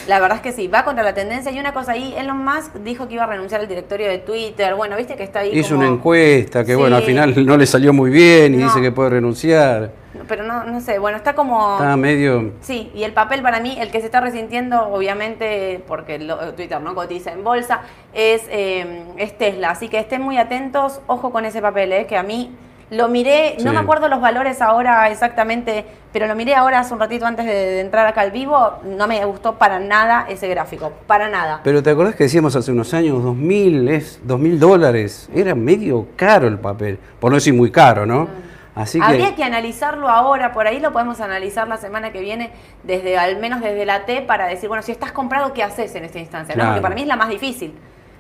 [0.08, 1.52] La verdad es que sí, va contra la tendencia.
[1.52, 4.74] Y una cosa ahí, Elon Musk dijo que iba a renunciar al directorio de Twitter.
[4.76, 5.52] Bueno, viste que está ahí.
[5.58, 6.78] Hizo como- una encuesta que, Sí.
[6.78, 8.66] bueno, al final no le salió muy bien y No.
[8.66, 9.92] dice que puede renunciar.
[10.28, 11.74] Pero no, no sé, bueno, está como.
[11.76, 12.54] Está medio.
[12.62, 16.82] Sí, y el papel para mí, el que se está resintiendo, obviamente, porque lo- Twitter
[16.82, 17.82] no cotiza en bolsa,
[18.14, 19.72] es, eh, es Tesla.
[19.72, 22.56] Así que estén muy atentos, ojo con ese papel, eh, que a mí
[22.92, 27.00] lo miré, no me acuerdo los valores ahora exactamente, pero lo miré ahora hace un
[27.00, 30.94] ratito antes de, de entrar acá al vivo, no me gustó para nada ese gráfico,
[31.08, 31.62] para nada.
[31.64, 35.30] Pero ¿te acordás que decíamos hace unos años, 2000, es 2000 dólares?
[35.34, 38.28] Era medio caro el papel, por no decir muy caro, ¿no?
[38.76, 39.06] Así que...
[39.06, 42.52] Habría que analizarlo ahora, por ahí lo podemos analizar la semana que viene,
[42.84, 46.04] desde al menos desde la T, para decir, bueno, si estás comprado, ¿qué haces en
[46.06, 46.54] esta instancia?
[46.56, 46.60] ¿no?
[46.62, 46.72] Claro.
[46.74, 47.74] Porque para mí es la más difícil.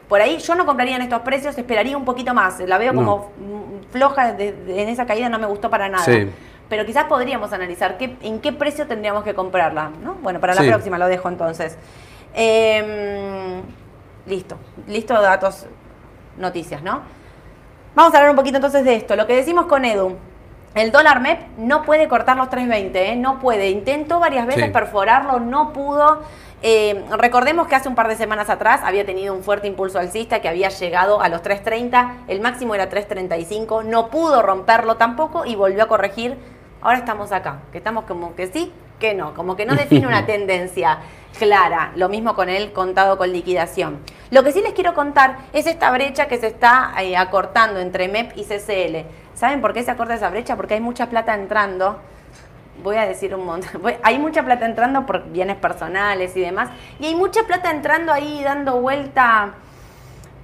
[0.08, 2.60] Por ahí yo no compraría en estos precios, esperaría un poquito más.
[2.60, 6.04] La veo como mm, floja de- de- en esa caída, no me gustó para nada.
[6.06, 6.30] Sí.
[6.70, 9.92] Pero quizás podríamos analizar qué, en qué precio tendríamos que comprarla.
[10.04, 10.16] ¿no?
[10.16, 10.68] Bueno, para la Sí.
[10.70, 11.78] próxima lo dejo entonces.
[12.34, 13.62] Em,
[14.28, 15.66] listo, listo datos,
[16.38, 17.02] noticias, ¿no?
[17.96, 19.16] Vamos a hablar un poquito entonces de esto.
[19.16, 20.18] Lo que decimos con Edu.
[20.76, 23.16] El dólar MEP no puede cortar los 3.20, ¿eh?
[23.16, 23.70] no puede.
[23.70, 24.72] Intentó varias veces Sí.
[24.72, 26.22] perforarlo, no pudo.
[26.62, 30.42] Eh, recordemos que hace un par de semanas atrás había tenido un fuerte impulso alcista
[30.42, 35.56] que había llegado a los 3.30, el máximo era 3.35, no pudo romperlo tampoco y
[35.56, 36.38] volvió a corregir.
[36.82, 40.26] Ahora estamos acá, que estamos como que sí, que no, como que no define una
[40.28, 41.00] tendencia
[41.40, 41.92] clara.
[41.96, 44.00] Lo mismo con el contado con liquidación.
[44.32, 48.08] Lo que sí les quiero contar es esta brecha que se está eh, acortando entre
[48.08, 49.06] MEP y CCL.
[49.36, 50.56] ¿Saben por qué se acorta esa brecha?
[50.56, 52.00] Porque hay mucha plata entrando.
[52.82, 53.82] Voy a decir un montón.
[54.04, 56.70] Hay mucha plata entrando por bienes personales y demás.
[57.00, 59.54] Y hay mucha plata entrando ahí dando vuelta.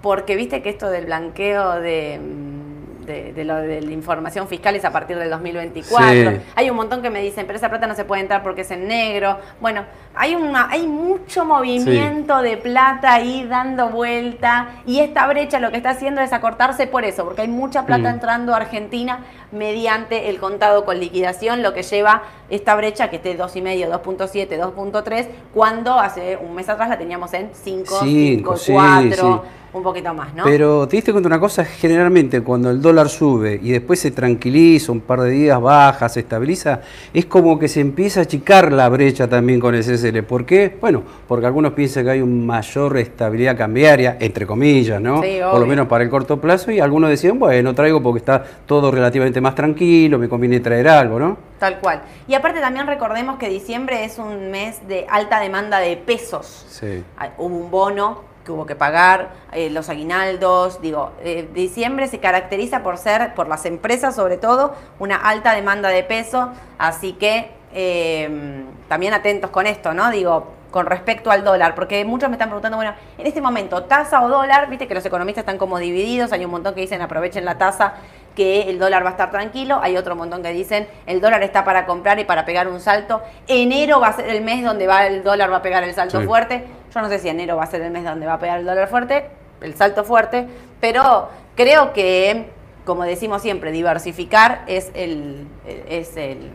[0.01, 2.70] Porque viste que esto del blanqueo de, mm,
[3.05, 6.31] de, de lo de la información fiscal es a partir del 2024.
[6.31, 6.37] Sí.
[6.55, 8.71] Hay un montón que me dicen, pero esa plata no se puede entrar porque es
[8.71, 9.37] en negro.
[9.59, 9.83] Bueno,
[10.15, 15.77] hay, una, hay mucho movimiento de plata ahí dando vuelta y esta brecha lo que
[15.77, 18.13] está haciendo es acortarse por eso, porque hay mucha plata Mm.
[18.13, 19.19] entrando a Argentina
[19.51, 25.27] mediante el contado con liquidación, lo que lleva esta brecha que esté 2,5, 2.7, 2.3,
[25.53, 29.49] cuando hace un mes atrás la teníamos en 5, 5, Cinco, sí, 4, sí.
[29.73, 30.43] Un poquito más, ¿no?
[30.43, 34.91] Pero te diste cuenta una cosa, generalmente cuando el dólar sube y después se tranquiliza,
[34.91, 36.81] un par de días baja, se estabiliza,
[37.13, 40.23] es como que se empieza a achicar la brecha también con el CSL.
[40.23, 40.77] ¿Por qué?
[40.79, 45.21] Bueno, porque algunos piensan que hay una mayor estabilidad cambiaria, entre comillas, ¿no?
[45.21, 48.43] Sí, Por lo menos para el corto plazo, y algunos decían, bueno, traigo porque está
[48.65, 51.37] todo relativamente más tranquilo, me conviene traer algo, ¿no?
[51.59, 52.01] Tal cual.
[52.27, 56.65] Y aparte también recordemos que diciembre es un mes de alta demanda de pesos.
[56.69, 57.03] Sí.
[57.17, 62.19] Ah, Hubo un bono que hubo que pagar, eh, los aguinaldos, digo, eh, diciembre se
[62.19, 67.51] caracteriza por ser, por las empresas sobre todo, una alta demanda de peso, así que
[67.73, 70.09] eh, también atentos con esto, ¿no?
[70.11, 74.23] Digo, con respecto al dólar, porque muchos me están preguntando, bueno, en este momento, tasa
[74.23, 77.43] o dólar, viste que los economistas están como divididos, hay un montón que dicen aprovechen
[77.43, 77.93] la tasa,
[78.35, 81.65] que el dólar va a estar tranquilo, hay otro montón que dicen el dólar está
[81.65, 85.05] para comprar y para pegar un salto, enero va a ser el mes donde va
[85.05, 86.25] el dólar va a pegar el salto Sí.
[86.25, 88.59] fuerte, yo no sé si enero va a ser el mes donde va a pegar
[88.59, 89.25] el dólar fuerte,
[89.61, 90.47] el salto fuerte,
[90.79, 92.49] pero creo que,
[92.85, 95.47] como decimos siempre, diversificar es el,
[95.87, 96.49] es el,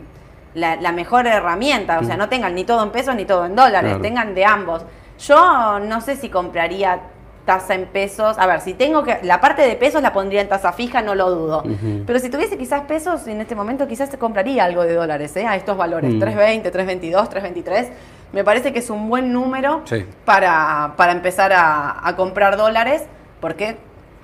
[0.53, 3.55] la, la mejor herramienta, o sea, no tengan ni todo en pesos ni todo en
[3.55, 4.01] dólares, Claro.
[4.01, 4.83] tengan de ambos.
[5.19, 6.99] Yo no sé si compraría
[7.45, 10.49] tasa en pesos, a ver, si tengo que, la parte de pesos la pondría en
[10.49, 11.63] tasa fija, no lo dudo,
[12.05, 15.47] pero si tuviese quizás pesos en este momento, quizás compraría algo de dólares, ¿eh?
[15.47, 16.19] a estos valores, Mm.
[16.19, 17.87] 320, 322, 323,
[18.33, 20.05] me parece que es un buen número Sí.
[20.25, 23.03] para, para empezar a, a comprar dólares,
[23.39, 23.77] porque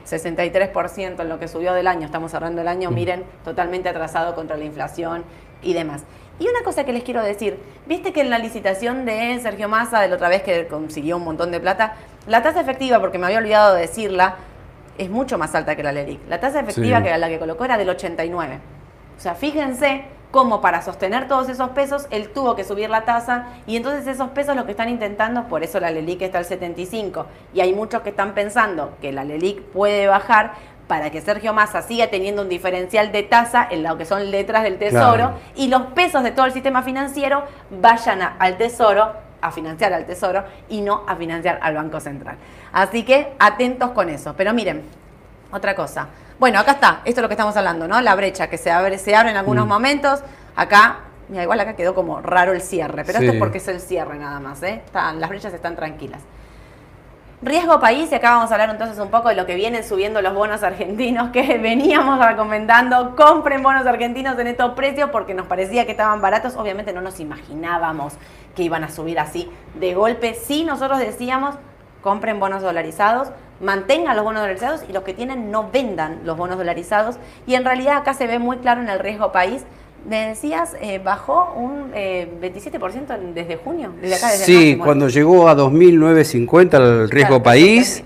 [0.06, 4.58] 63% en lo que subió del año, estamos cerrando el año, miren, totalmente atrasado contra
[4.58, 5.24] la inflación
[5.62, 6.04] y demás.
[6.40, 10.02] Y una cosa que les quiero decir, viste que en la licitación de Sergio Massa,
[10.02, 11.94] de la otra vez que consiguió un montón de plata,
[12.28, 14.36] la tasa efectiva, porque me había olvidado de decirla,
[14.98, 16.20] es mucho más alta que la LELIC.
[16.30, 17.04] La tasa efectiva Sí.
[17.04, 18.60] que la que colocó era del 89.
[19.18, 23.46] O sea, fíjense cómo para sostener todos esos pesos, él tuvo que subir la tasa
[23.68, 27.28] y entonces esos pesos lo que están intentando, por eso la LELIC está al 75
[27.54, 30.54] y hay muchos que están pensando que la LELIC puede bajar
[30.88, 34.64] para que Sergio Massa siga teniendo un diferencial de tasa en lo que son letras
[34.64, 35.34] del tesoro Claro.
[35.56, 40.08] y los pesos de todo el sistema financiero vayan a- al tesoro, a financiar al
[40.08, 42.38] tesoro y no a financiar al Banco Central.
[42.72, 44.34] Así que atentos con eso.
[44.36, 44.82] Pero miren,
[45.52, 46.08] otra cosa.
[46.40, 48.02] Bueno, acá está, esto es lo que estamos hablando, ¿no?
[48.02, 49.70] La brecha que se abre, se abre en algunos Mm.
[49.70, 50.22] momentos.
[50.56, 50.98] Acá,
[51.30, 54.18] mira, igual acá quedó como raro el cierre, pero esto es porque es el cierre
[54.18, 54.82] nada más, ¿eh?
[54.86, 56.22] Están- las brechas están tranquilas.
[57.42, 60.22] Riesgo país, y acá vamos a hablar entonces un poco de lo que vienen subiendo
[60.22, 65.86] los bonos argentinos, que veníamos recomendando, compren bonos argentinos en estos precios porque nos parecía
[65.86, 68.14] que estaban baratos, obviamente no nos imaginábamos
[68.56, 71.56] que iban a subir así de golpe, sí nosotros decíamos,
[72.02, 73.28] compren bonos dolarizados,
[73.62, 77.66] mantengan los bonos dolarizados y los que tienen no vendan los bonos dolarizados, y en
[77.66, 79.64] realidad acá se ve muy claro en el riesgo país,
[80.08, 85.48] me decías, eh, bajó un eh, 27% desde junio, desde acá, desde Sí, cuando llegó
[85.48, 88.04] a 2.950 el riesgo Claro, país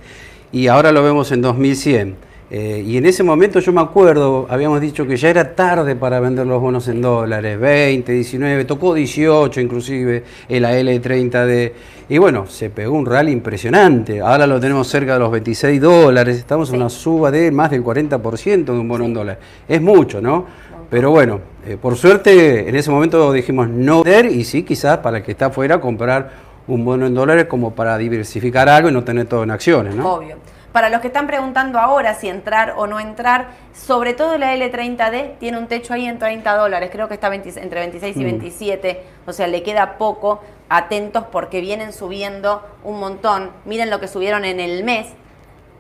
[0.52, 2.27] y ahora lo vemos en 2100.
[2.50, 6.22] Eh, y en ese momento yo me acuerdo, habíamos dicho que ya era tarde para
[6.22, 11.72] vender los bonos en dólares, 20, 19, tocó 18 inclusive, el AL30D.
[12.10, 14.22] Y bueno, se pegó un rally impresionante.
[14.22, 16.78] Ahora lo tenemos cerca de los 26 dólares, estamos en Sí.
[16.78, 19.44] una suba de más del 40% de un bono en dólares.
[19.68, 20.46] Es mucho, ¿no?
[20.90, 25.18] Pero bueno, eh, por suerte en ese momento dijimos no vender y sí, quizás para
[25.18, 26.32] el que está afuera comprar
[26.70, 30.14] un bono en dólares como para diversificar algo y no tener todo en acciones, ¿no?
[30.16, 30.38] Obvio.
[30.78, 35.40] Para los que están preguntando ahora si entrar o no entrar, sobre todo la L30D
[35.40, 38.24] tiene un techo ahí en 30 dólares, creo que está 20 entre 26 y Mm.
[38.24, 40.40] 27, o sea, le queda poco.
[40.70, 43.50] Atentos porque vienen subiendo un montón.
[43.66, 45.08] Miren lo que subieron en el mes.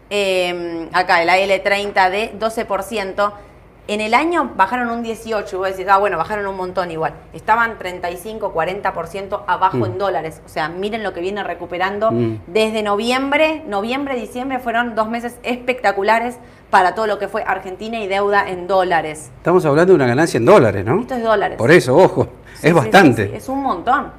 [0.09, 3.33] Eh, acá, la L30D, 12%.
[3.89, 7.13] En el año bajaron un 18, y vos decís, ah, bueno, bajaron un montón igual.
[7.31, 9.85] Estaban 35, 40% abajo Mm.
[9.85, 10.41] en dólares.
[10.45, 12.11] O sea, miren lo que viene recuperando.
[12.11, 12.39] Mm.
[12.47, 16.37] Desde noviembre, noviembre, diciembre fueron dos meses espectaculares
[16.69, 19.31] para todo lo que fue Argentina y deuda en dólares.
[19.37, 20.99] Estamos hablando de una ganancia en dólares, ¿no?
[20.99, 21.57] Esto es dólares.
[21.57, 23.27] Por eso, ojo, Sí, es sí, bastante.
[23.29, 24.11] sí, Es un montón.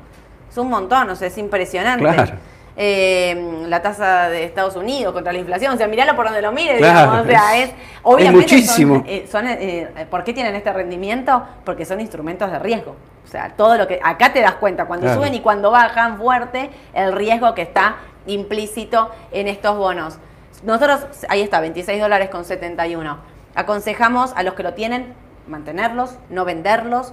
[0.50, 2.02] Es un montón, o sea, es impresionante.
[2.04, 2.32] Claro.
[2.80, 6.52] Eh, la tasa de Estados Unidos contra la inflación, o sea, miralo por donde lo
[6.52, 8.94] mire, Claro, digamos, o sea, es- es, obviamente es muchísimo.
[8.94, 11.42] son, eh, son, eh, ¿por qué tienen este rendimiento?
[11.64, 12.94] Porque son instrumentos de riesgo.
[13.24, 15.20] O sea, todo lo que acá te das cuenta cuando Claro.
[15.20, 20.18] suben y cuando bajan fuerte el riesgo que está implícito en estos bonos.
[20.62, 23.18] Nosotros, ahí está, 26 dólares con 71.
[23.56, 25.14] Aconsejamos a los que lo tienen
[25.48, 27.12] mantenerlos, no venderlos.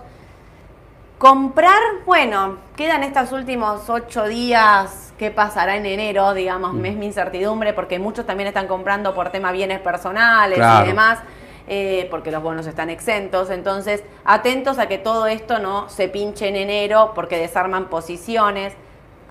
[1.18, 6.34] Comprar, bueno, quedan estos últimos ocho días, ¿qué pasará en enero?
[6.34, 6.86] Digamos, Mm.
[6.86, 10.84] es mi incertidumbre, porque muchos también están comprando por tema bienes personales Claro.
[10.86, 11.20] y demás,
[11.68, 13.50] eh, porque los bonos están exentos.
[13.50, 18.74] Entonces, atentos a que todo esto no se pinche en enero, porque desarman posiciones.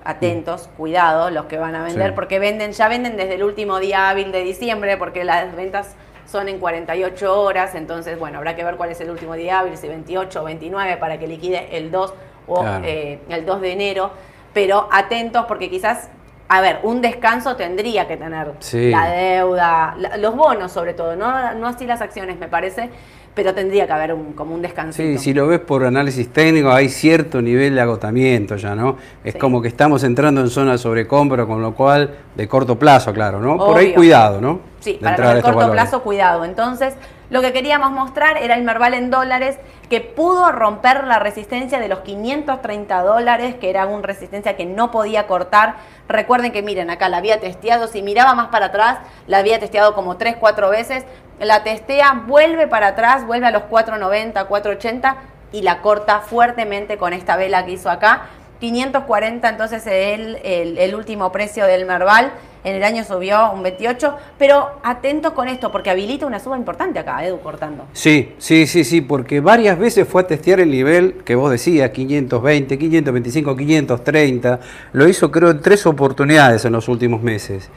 [0.07, 2.15] Atentos, cuidado, los que van a vender, Sí.
[2.15, 6.49] porque venden, ya venden desde el último día hábil de diciembre, porque las ventas son
[6.49, 9.89] en 48 horas, entonces, bueno, habrá que ver cuál es el último día hábil, si
[9.89, 12.15] 28 o 29, para que liquide el 2
[12.47, 12.85] o Claro.
[12.85, 14.11] eh, el 2 de enero.
[14.53, 16.09] Pero atentos, porque quizás,
[16.49, 18.91] a ver, un descanso tendría que tener Sí.
[18.91, 22.91] la deuda, la- los bonos sobre todo, no, no así las acciones, me parece,
[23.35, 25.03] pero tendría que haber un, como un descansito.
[25.03, 28.97] Sí, si lo ves por análisis técnico, hay cierto nivel de agotamiento ya, ¿no?
[29.25, 29.39] Es Sí.
[29.39, 33.41] como que estamos entrando en zona de sobrecompra, con lo cual, de corto plazo, claro,
[33.41, 33.57] ¿no?
[33.57, 34.61] Por ahí cuidado, ¿no?
[34.81, 35.83] Sí, De para el corto valores.
[35.83, 36.45] plazo, cuidado.
[36.45, 36.95] Entonces,
[37.31, 41.89] lo que queríamos mostrar era el Merval en dólares, que pudo romper la resistencia de
[41.89, 45.77] los 530 dólares, que era una resistencia que no podía cortar.
[46.09, 49.95] Recuerden que, miren, acá la había testeado, si miraba más para atrás, la había testeado
[49.95, 51.05] como 3, 4 veces.
[51.41, 55.17] La testea, vuelve para atrás, vuelve a los 490, 480
[55.53, 58.27] y la corta fuertemente con esta vela que hizo acá.
[58.61, 62.33] 540 entonces el, el, el último precio del Merval.
[62.65, 66.99] En el año subió un 28, pero atentos con esto porque habilita una suba importante
[66.99, 67.85] acá, Edu, cortando.
[67.93, 71.91] Sí, sí, sí, sí, porque varias veces fue a testear el nivel que vos decías,
[71.91, 74.61] 520, 525, 530.
[74.93, 77.69] Lo hizo creo en tres oportunidades en los últimos meses.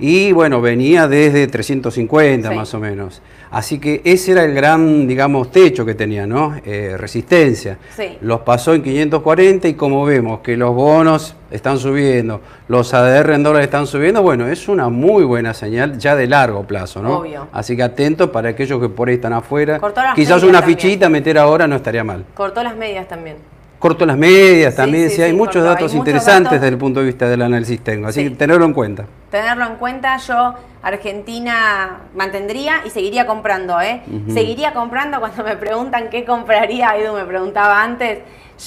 [0.00, 2.54] Y bueno, venía desde 350 Sí.
[2.56, 3.22] más o menos.
[3.52, 6.56] Así que ese era el gran, digamos, techo que tenía, ¿no?
[6.64, 7.76] Eh, resistencia.
[7.94, 8.16] Sí.
[8.22, 13.42] Los pasó en 540 y como vemos que los bonos están subiendo, los ADR en
[13.42, 17.18] dólares están subiendo, bueno, es una muy buena señal ya de largo plazo, ¿no?
[17.18, 17.46] Obvio.
[17.52, 19.78] Así que atentos para aquellos que por ahí están afuera.
[19.78, 20.78] Cortó las Quizás medias una también.
[20.78, 22.24] fichita meter ahora no estaría mal.
[22.34, 23.36] Cortó las medias también.
[23.82, 25.56] Corto las medias también, sí, sí, hay muchos.
[25.56, 26.60] Hay datos muchos interesantes datos.
[26.60, 28.30] desde el punto de vista del análisis técnico, así Sí.
[28.30, 29.06] que tenerlo en cuenta.
[29.28, 34.02] Tenerlo en cuenta, yo Argentina mantendría y seguiría comprando, ¿eh?
[34.32, 38.20] Seguiría comprando cuando me preguntan qué compraría, Edu me preguntaba antes,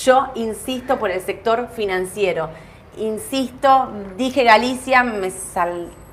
[0.04, 2.50] yo insisto por el sector financiero.
[2.98, 6.05] Insisto, dije Galicia, me saltaron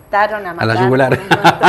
[0.47, 1.19] a A matar la yugular.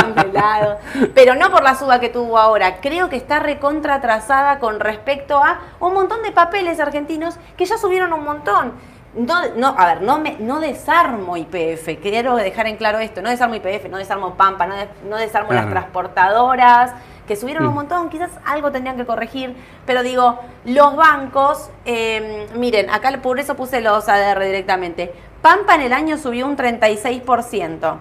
[0.06, 0.78] un de.
[1.14, 5.38] Pero no por la suba que tuvo ahora, creo que está recontra atrasada con respecto
[5.42, 8.72] a un montón de papeles argentinos que ya subieron un montón.
[9.14, 13.30] No, no, a ver, no, me, no desarmo IPF, quiero dejar en claro esto, no
[13.30, 16.92] desarmo IPF, no desarmo Pampa, no, de- no desarmo las transportadoras,
[17.28, 17.74] que subieron un Mm.
[17.76, 19.54] montón, quizás algo tendrían que corregir,
[19.86, 25.82] pero digo, los bancos, eh, miren, acá por eso puse los ADR directamente, Pampa en
[25.82, 27.98] el año subió un 36%,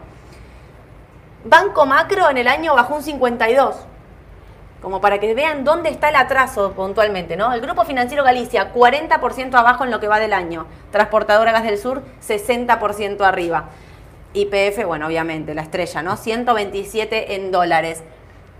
[1.45, 3.75] Banco Macro en el año bajó un 52
[4.83, 7.53] como para que vean dónde está el atraso puntualmente, ¿no?
[7.53, 10.67] El Grupo Financiero Galicia, 40% abajo en lo que va del año.
[10.91, 13.69] Transportadora Gas del Sur, 60% arriba.
[14.33, 16.17] YPF, bueno, obviamente, la estrella, ¿no?
[16.17, 18.03] 127 en dólares.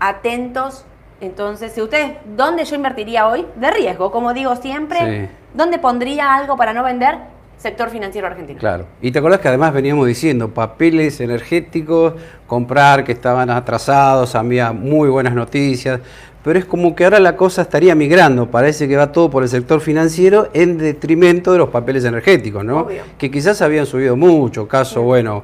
[0.00, 0.86] Atentos,
[1.20, 3.46] entonces, si ustedes, ¿dónde yo invertiría hoy?
[3.56, 5.28] De riesgo, como digo siempre.
[5.52, 7.18] ¿Dónde pondría algo para no vender?
[7.56, 8.58] Sector financiero argentino.
[8.58, 8.86] Claro.
[9.00, 12.14] Y te acuerdas que además veníamos diciendo papeles energéticos,
[12.46, 16.00] comprar que estaban atrasados, había muy buenas noticias,
[16.42, 19.48] pero es como que ahora la cosa estaría migrando, parece que va todo por el
[19.48, 22.86] sector financiero en detrimento de los papeles energéticos, ¿no?
[23.16, 25.42] Que quizás habían subido mucho, caso, bueno,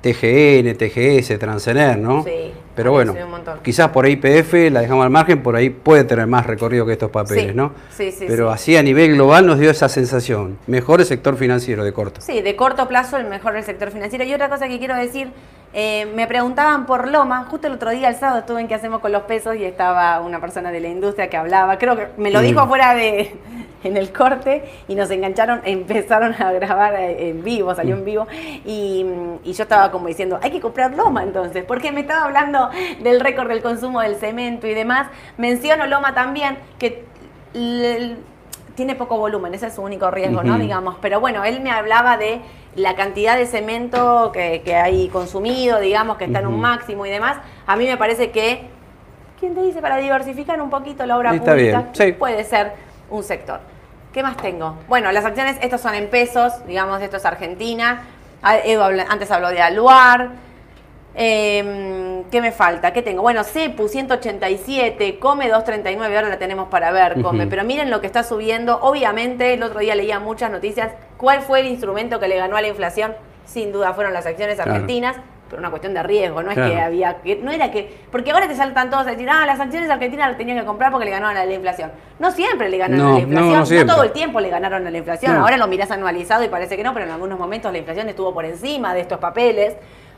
[0.00, 2.22] TGN, TGS, Transener, ¿no?
[2.22, 2.52] Sí.
[2.76, 3.14] Pero bueno,
[3.62, 7.10] quizás por IPF la dejamos al margen, por ahí puede tener más recorrido que estos
[7.10, 7.72] papeles, ¿no?
[7.90, 8.26] Sí, sí.
[8.28, 10.58] Pero así a nivel global nos dio esa sensación.
[10.66, 12.20] Mejor el sector financiero de corto.
[12.20, 14.24] Sí, de corto plazo el mejor el sector financiero.
[14.24, 15.30] Y otra cosa que quiero decir,
[15.72, 19.00] eh, me preguntaban por Loma, justo el otro día, el sábado, estuve en qué hacemos
[19.00, 22.30] con los pesos y estaba una persona de la industria que hablaba, creo que me
[22.30, 22.62] lo dijo mm.
[22.64, 23.34] afuera de,
[23.84, 28.26] en el corte y nos engancharon, empezaron a grabar eh, en vivo, salió en vivo
[28.64, 29.06] y,
[29.44, 32.70] yo estaba como diciendo, hay que comprar Loma entonces, porque me estaba hablando
[33.02, 35.08] del récord del consumo del cemento y demás.
[35.38, 37.04] Menciono Loma también, que
[38.76, 40.58] tiene poco volumen, ese es su único riesgo, ¿no?
[40.58, 42.40] Digamos, pero bueno, él me hablaba de
[42.76, 47.38] la cantidad de cemento que, hay consumido, digamos, que está en un máximo y demás.
[47.66, 48.68] A mí me parece que,
[49.40, 51.86] ¿quién te dice para diversificar un poquito la obra pública?
[52.18, 52.74] Puede ser
[53.10, 53.60] un sector.
[54.12, 54.76] ¿Qué más tengo?
[54.88, 58.02] Bueno, las acciones, estos son en pesos, digamos, esto es Argentina.
[58.42, 58.56] Ah,
[59.08, 60.45] antes habló de Aluar.
[61.18, 62.92] Em, ¿Qué me falta?
[62.92, 63.22] ¿Qué tengo?
[63.22, 67.46] Bueno, CEPU 187, Come 239, ahora la tenemos para ver, Come.
[67.46, 68.78] Pero miren lo que está subiendo.
[68.82, 70.92] Obviamente, el otro día leía muchas noticias.
[71.16, 73.14] ¿Cuál fue el instrumento que le ganó a la inflación?
[73.46, 75.16] Sin duda fueron las acciones argentinas
[75.48, 78.48] por una cuestión de riesgo, no es que había que, no era que, porque ahora
[78.48, 81.12] te saltan todos a decir, ah, las acciones argentinas las tenían que comprar porque le
[81.12, 81.92] ganaron a la inflación.
[82.18, 84.98] No siempre le ganaron a la inflación, no, todo el tiempo le ganaron a la
[84.98, 85.36] inflación.
[85.36, 88.34] Ahora lo mirás anualizado y parece que no, pero en algunos momentos la inflación estuvo
[88.34, 89.76] por encima de estos papeles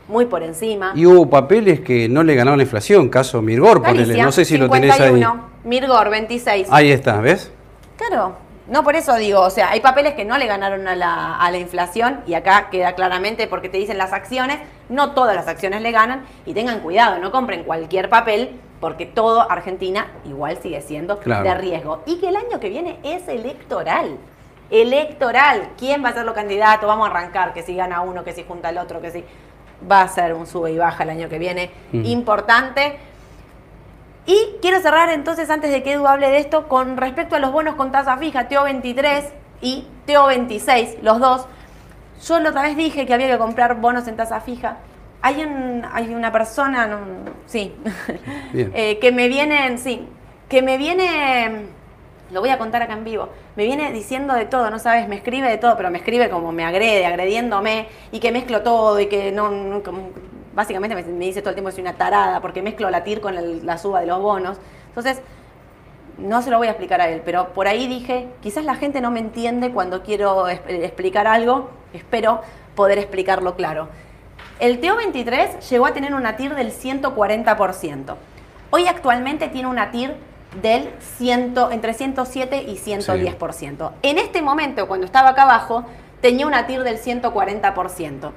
[0.09, 0.91] muy por encima.
[0.95, 4.57] Y hubo papeles que no le ganaron la inflación, caso Mirgor, ponele, no sé si
[4.57, 5.23] lo tenés ahí.
[5.63, 6.67] Mirgor, 26.
[6.71, 7.51] Ahí está, ¿ves?
[7.95, 8.35] Claro,
[8.67, 11.51] no, por eso digo, o sea, hay papeles que no le ganaron a la, a
[11.51, 15.81] la, inflación y acá queda claramente porque te dicen las acciones, no todas las acciones
[15.81, 21.17] le ganan y tengan cuidado, no compren cualquier papel porque todo Argentina igual sigue siendo
[21.17, 22.03] de riesgo.
[22.05, 24.17] Y que el año que viene es electoral.
[24.69, 25.69] Electoral.
[25.77, 26.87] ¿Quién va a ser los candidato?
[26.87, 29.25] Vamos a arrancar, que si gana uno, que si junta el otro, que si
[29.89, 32.99] va a ser un sube y baja el año que viene importante
[34.29, 37.51] y quiero cerrar entonces, antes de que Edu hable de esto, con respecto a los
[37.51, 39.23] bonos con tasa fija, TO23
[39.59, 41.47] y TO26, los dos.
[42.23, 44.77] Yo la otra vez dije que había que comprar bonos en tasa fija.
[45.23, 46.99] Hay, un, hay una persona,
[47.47, 47.73] sí,
[48.53, 50.07] eh, que me viene, sí,
[50.47, 51.65] que me viene,
[52.31, 55.15] lo voy a contar acá en vivo, me viene diciendo de todo, no sabes, me
[55.15, 59.07] escribe de todo, pero me escribe como me agrede, agrediéndome y que mezclo todo y
[59.07, 59.81] que no,
[60.53, 63.65] básicamente me, dice todo el tiempo que soy una tarada porque mezclo la TIR con
[63.65, 64.57] la suba de los bonos.
[64.89, 65.21] Entonces,
[66.17, 69.01] no se lo voy a explicar a él, pero por ahí dije, quizás la gente
[69.01, 72.41] no me entiende cuando quiero explicar algo, espero
[72.75, 73.87] poder explicarlo claro.
[74.59, 78.15] El TO23 llegó a tener una TIR del 140%.
[78.71, 80.15] Hoy actualmente tiene una TIR
[80.61, 83.91] del 100, entre 107 y 110%.
[84.01, 85.85] En este momento, cuando estaba acá abajo,
[86.21, 88.31] tenía una TIR del 140%.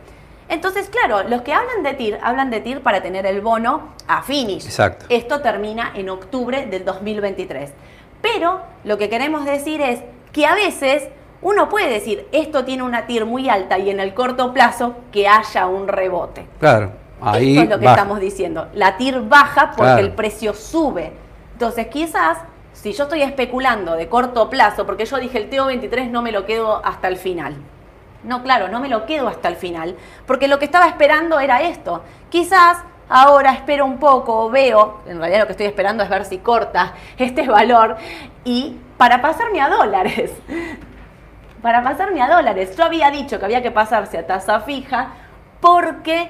[0.48, 4.22] Entonces, claro, los que hablan de TIR, hablan de TIR para tener el bono a
[4.22, 4.66] finish.
[4.66, 5.06] Exacto.
[5.08, 7.72] Esto termina en octubre del 2023.
[8.20, 10.00] Pero lo que queremos decir es
[10.32, 11.08] que a veces
[11.40, 15.26] uno puede decir, esto tiene una TIR muy alta y en el corto plazo que
[15.26, 16.46] haya un rebote.
[16.60, 16.92] Claro.
[17.20, 18.68] Ahí Esto es lo que estamos diciendo.
[18.74, 21.12] La TIR baja porque el precio sube.
[21.62, 22.38] Entonces, quizás
[22.72, 26.44] si yo estoy especulando de corto plazo, porque yo dije el TO23 no me lo
[26.44, 27.54] quedo hasta el final.
[28.24, 29.94] No, claro, no me lo quedo hasta el final,
[30.26, 32.02] porque lo que estaba esperando era esto.
[32.30, 36.38] Quizás ahora espero un poco, veo, en realidad lo que estoy esperando es ver si
[36.38, 37.96] corta este valor
[38.42, 40.32] y para pasarme a dólares.
[41.62, 42.76] Para pasarme a dólares.
[42.76, 45.12] Yo había dicho que había que pasarse a tasa fija
[45.60, 46.28] porque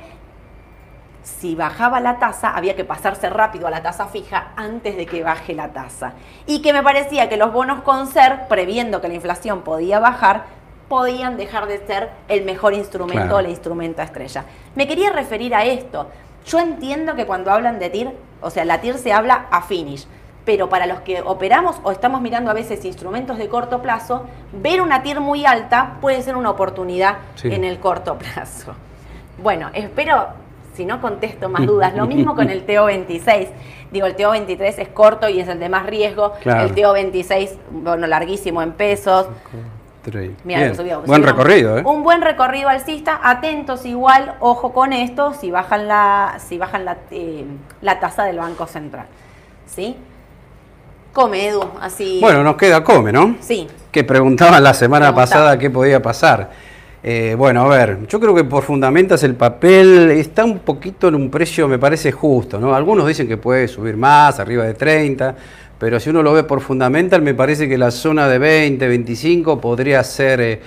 [1.22, 5.22] si bajaba la tasa, había que pasarse rápido a la tasa fija antes de que
[5.22, 6.14] baje la tasa.
[6.46, 10.44] Y que me parecía que los bonos con ser, previendo que la inflación podía bajar,
[10.88, 14.44] podían dejar de ser el mejor instrumento o la instrumenta estrella.
[14.74, 16.08] Me quería referir a esto.
[16.44, 20.06] Yo entiendo que cuando hablan de TIR, o sea, la TIR se habla a finish,
[20.44, 24.82] pero para los que operamos o estamos mirando a veces instrumentos de corto plazo, ver
[24.82, 28.74] una TIR muy alta puede ser una oportunidad en el corto plazo.
[29.38, 30.42] Bueno, espero
[30.74, 31.94] si no contesto más dudas.
[31.94, 33.48] Lo mismo con el TO26.
[33.90, 36.32] Digo, el TO23 es corto y es el de más riesgo.
[36.42, 36.64] Claro.
[36.64, 39.26] El TO26, bueno, larguísimo en pesos.
[40.42, 41.82] Mira, subió, Buen recorrido, ¿eh?
[41.84, 43.20] Un buen recorrido alcista.
[43.22, 47.44] Atentos igual, ojo con esto, si bajan la, si bajan la, eh,
[47.82, 49.06] la tasa del Banco Central.
[49.66, 49.96] ¿Sí?
[51.12, 52.18] Come, Edu, así.
[52.20, 53.36] Bueno, nos queda come, ¿no?
[53.40, 53.68] Sí.
[53.92, 55.22] Que preguntaban la semana Preguntaba.
[55.44, 56.50] pasada qué podía pasar.
[57.04, 61.16] Eh, bueno, a ver, yo creo que por fundamentas el papel está un poquito en
[61.16, 62.74] un precio, me parece justo, ¿no?
[62.74, 65.34] Algunos dicen que puede subir más, arriba de 30,
[65.78, 69.60] pero si uno lo ve por fundamental, me parece que la zona de 20, 25
[69.60, 70.60] podría ser eh,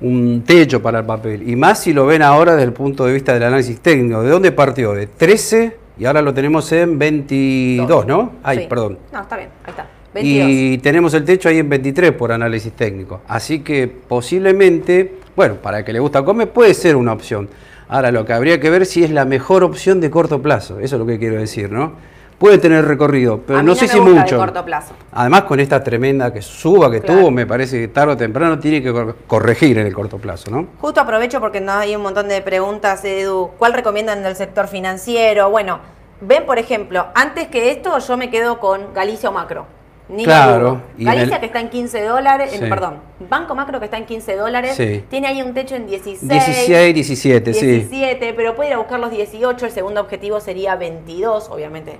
[0.00, 1.46] un techo para el papel.
[1.48, 4.22] Y más si lo ven ahora desde el punto de vista del análisis técnico.
[4.22, 4.94] ¿De dónde partió?
[4.94, 8.32] De 13 y ahora lo tenemos en 22, ¿no?
[8.42, 8.66] Ay, Sí.
[8.70, 8.98] perdón.
[9.12, 9.86] No, está bien, ahí está.
[10.14, 10.48] 22.
[10.48, 13.20] Y tenemos el techo ahí en 23 por análisis técnico.
[13.28, 17.48] Así que posiblemente, bueno, para el que le gusta comer, puede ser una opción.
[17.88, 20.78] Ahora, lo que habría que ver si es la mejor opción de corto plazo.
[20.80, 21.92] Eso es lo que quiero decir, ¿no?
[22.38, 24.36] Puede tener recorrido, pero A mí no no sé si gusta de mucho.
[24.38, 24.94] corto plazo.
[25.12, 27.20] Además, con esta tremenda que suba que Claro.
[27.20, 30.50] tuvo, me parece que tarde o temprano tiene que cor- corregir en el corto plazo,
[30.50, 30.66] ¿no?
[30.80, 33.50] Justo aprovecho porque no hay un montón de preguntas, Edu.
[33.58, 35.48] ¿Cuál recomiendan del sector financiero?
[35.50, 35.78] Bueno,
[36.20, 39.66] ven, por ejemplo, antes que esto, yo me quedo con Galicia o Macro.
[40.06, 42.66] Ni Claro, y Galicia el- que está en 15 dólares, en- Sí.
[42.68, 42.98] perdón,
[43.30, 45.02] Banco Macro que está en 15 dólares, Sí.
[45.08, 46.28] tiene ahí un techo en 16.
[46.30, 47.66] 16, 17, sí.
[47.66, 51.96] 17, pero puede ir a buscar los 18, el segundo objetivo sería 22, obviamente,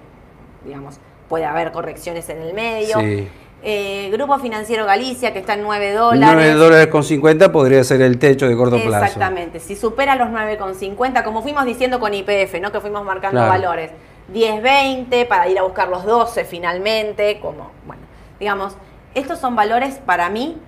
[0.66, 0.96] digamos,
[1.30, 3.00] puede haber correcciones en el medio.
[3.00, 3.26] Sí.
[3.66, 6.34] Eh, Grupo Financiero Galicia, que está en 9 dólares.
[6.34, 9.06] 9 dólares con 50 podría ser el techo de corto plazo.
[9.06, 12.70] Exactamente, si supera los 9,50, como fuimos diciendo con IPF, ¿no?
[12.70, 13.50] que fuimos marcando Claro.
[13.50, 13.90] valores,
[14.28, 18.02] 10, 20 para ir a buscar los 12 finalmente, como, bueno,
[18.40, 18.76] digamos,
[19.14, 20.58] estos son valores para mí,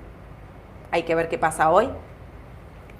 [0.90, 1.88] hay que ver qué pasa hoy,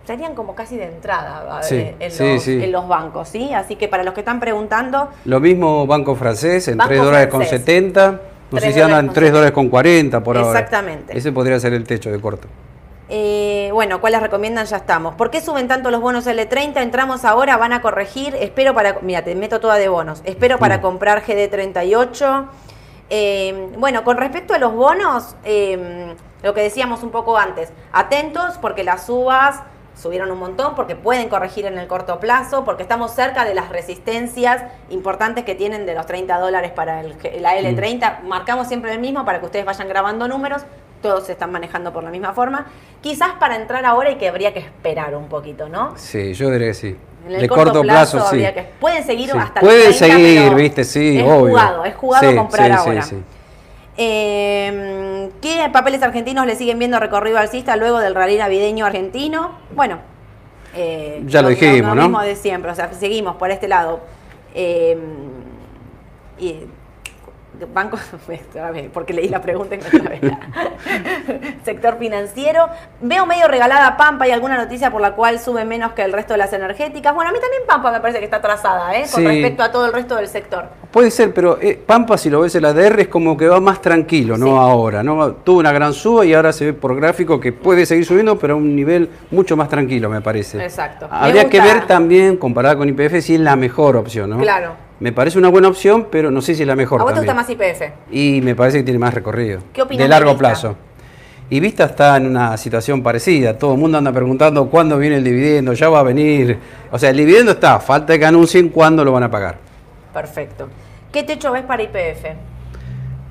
[0.07, 2.65] serían como casi de entrada Sí, eh, en, sí, los, sí.
[2.65, 3.53] en los bancos, ¿sí?
[3.53, 7.27] Así que para los que están preguntando, Lo mismo Banco Francés en Banco 3 dólares
[7.29, 7.61] con Francés.
[7.61, 8.21] 70.
[8.49, 10.51] No 3 sé si andan dólares con 3 dólares con 40 por ahora.
[10.51, 11.19] Exactamente.
[11.19, 12.47] Ese podría ser el techo de corto.
[13.09, 14.67] Eh, bueno, ¿cuáles recomiendan?
[14.67, 15.15] Ya estamos.
[15.15, 16.83] ¿Por qué suben tanto los bonos L30?
[16.83, 18.35] Entramos ahora, van a corregir.
[18.35, 18.99] Espero para.
[19.03, 20.23] Mira, te meto toda de bonos.
[20.25, 22.49] Espero para comprar GD38.
[23.09, 28.59] Eh, bueno, con respecto a los bonos, eh, lo que decíamos un poco antes, atentos
[28.59, 29.63] porque las subas
[29.95, 33.71] subieron un montón, porque pueden corregir en el corto plazo, porque estamos cerca de las
[33.71, 38.23] resistencias importantes que tienen de los 30 dólares para el, la L30.
[38.23, 40.67] Marcamos siempre el mismo para que ustedes vayan grabando números,
[41.03, 42.67] todos se están manejando por la misma forma.
[43.01, 45.93] Quizás para entrar ahora y que habría que esperar un poquito, ¿no?
[45.97, 46.97] Sí, yo diría que sí.
[47.27, 48.39] En el de corto, corto, plazo, plazo, sí.
[48.39, 48.69] que.
[48.81, 51.49] Pueden seguir Sí, hasta pueden los 30, seguir, viste, sí, es obvio.
[51.51, 53.03] jugado, es jugado Sí, comprar ahora.
[53.03, 53.17] sí.
[53.99, 59.59] Eh, ¿Qué papeles argentinos le siguen viendo recorrido alcista luego del rally navideño argentino?
[59.75, 59.99] Bueno,
[60.75, 62.03] eh, Ya lo dijimos, ¿no?
[62.03, 64.01] mismo de siempre, o sea, seguimos por este lado.
[64.55, 64.99] Eh,
[66.39, 66.61] y
[67.73, 67.99] banco,
[68.93, 70.21] porque leí la pregunta vez.
[71.65, 72.69] Sector financiero.
[73.01, 76.35] Veo medio regalada Pampa y alguna noticia por la cual sube menos que el resto
[76.35, 77.15] de las energéticas.
[77.15, 79.05] Bueno, a mí también Pampa me parece que está atrasada, ¿eh?
[79.11, 79.27] Con Sí.
[79.27, 80.67] respecto a todo el resto del sector.
[80.91, 83.61] Puede ser, pero eh, Pampa, si lo ves en la DR, es como que va
[83.61, 84.53] más tranquilo, no Sí.
[84.53, 85.03] ahora.
[85.03, 85.33] ¿no?
[85.33, 88.55] Tuvo una gran suba y ahora se ve por gráfico que puede seguir subiendo, pero
[88.55, 90.63] a un nivel mucho más tranquilo, me parece.
[90.63, 91.09] Exacto.
[91.11, 94.39] Habría que ver también, comparada con IPF, si es la mejor opción, ¿no?
[94.39, 94.86] Claro.
[94.99, 97.01] Me parece una buena opción, pero no sé si es la mejor.
[97.01, 97.83] ¿A vos te gusta más IPF?
[98.11, 99.61] Y me parece que tiene más recorrido.
[99.73, 100.39] ¿Qué opinas De de largo Vista?
[100.39, 100.77] plazo.
[101.51, 103.57] Y Vista está en una situación parecida.
[103.59, 106.59] Todo el mundo anda preguntando cuándo viene el dividendo, ya va a venir.
[106.91, 109.59] O sea, el dividendo está, falta que anuncien cuándo lo van a pagar.
[110.13, 110.69] Perfecto.
[111.13, 112.25] ¿Qué techo ves para IPF?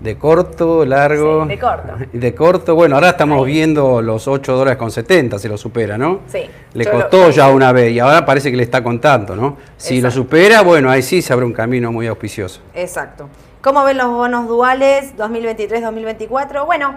[0.05, 1.43] De corto, largo.
[1.43, 1.93] Sí, de corto.
[2.13, 3.53] De corto, bueno, ahora estamos Ahí.
[3.53, 6.19] viendo los 8 dólares con 70, si lo supera, ¿no?
[6.27, 6.49] Sí.
[6.73, 9.57] Le lo- costó ya una vez y ahora parece que le está contando, ¿no?
[9.77, 12.61] Si lo supera, bueno, ahí sí se abre un camino muy auspicioso.
[12.75, 13.27] Exacto.
[13.61, 16.65] ¿Cómo ven los bonos duales 2023-2024?
[16.65, 16.95] Bueno,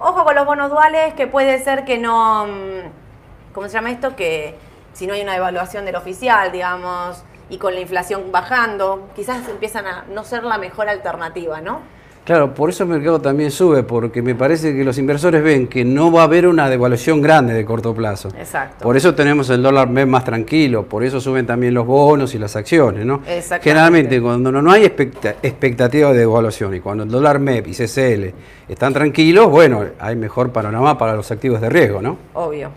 [0.00, 2.46] ojo con los bonos duales, que puede ser que no.
[2.46, 4.16] mm, ¿Cómo se llama esto?
[4.16, 4.56] Que
[4.92, 9.86] si no hay una devaluación del oficial, digamos, y con la inflación bajando, quizás empiezan
[9.86, 11.78] a no ser la mejor alternativa, ¿no?
[12.24, 15.84] Claro, por eso el mercado también sube, porque me parece que los inversores ven que
[15.84, 18.28] no va a haber una devaluación grande de corto plazo.
[18.38, 18.82] Exacto.
[18.82, 22.56] Por eso tenemos el dólar más tranquilo, por eso suben también los bonos y las
[22.56, 23.16] acciones, ¿no?
[23.26, 23.62] Exactamente.
[23.68, 27.72] Generalmente cuando no, no hay expecta- expectativa de devaluación y cuando el dólar MEP y
[27.74, 28.32] CCL
[28.70, 32.16] están tranquilos, bueno, hay mejor panorama para los activos de riesgo, ¿no?
[32.32, 32.70] Obvio.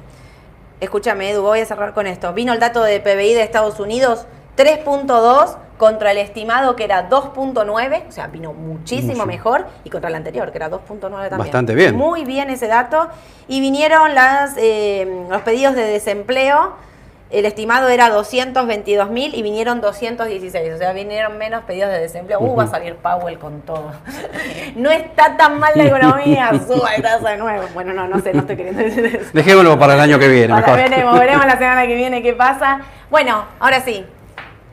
[0.81, 2.33] Escúchame, Edu, voy a cerrar con esto.
[2.33, 4.25] Vino el dato de PBI de Estados Unidos,
[4.57, 9.25] 3.2 contra el estimado que era 2.9, o sea, vino muchísimo Mucho.
[9.25, 11.37] mejor, y contra el anterior, que era 2.9 también.
[11.37, 11.95] Bastante bien.
[11.95, 13.09] Muy bien ese dato.
[13.47, 16.75] Y vinieron las, eh, los pedidos de desempleo,
[17.29, 22.39] el estimado era 222 mil y vinieron 216, o sea, vinieron menos pedidos de desempleo.
[22.39, 23.91] Uh, va a salir Powell con todo.
[24.75, 27.67] no está tan mal la economía, suba de tasa de nuevo.
[27.73, 29.29] Bueno, no, no sé, no estoy queriendo decir eso.
[29.33, 30.53] Dejémoslo para el año que viene.
[30.53, 32.79] Ahora veremos, veremos la semana que viene qué pasa.
[33.09, 34.05] Bueno, ahora sí,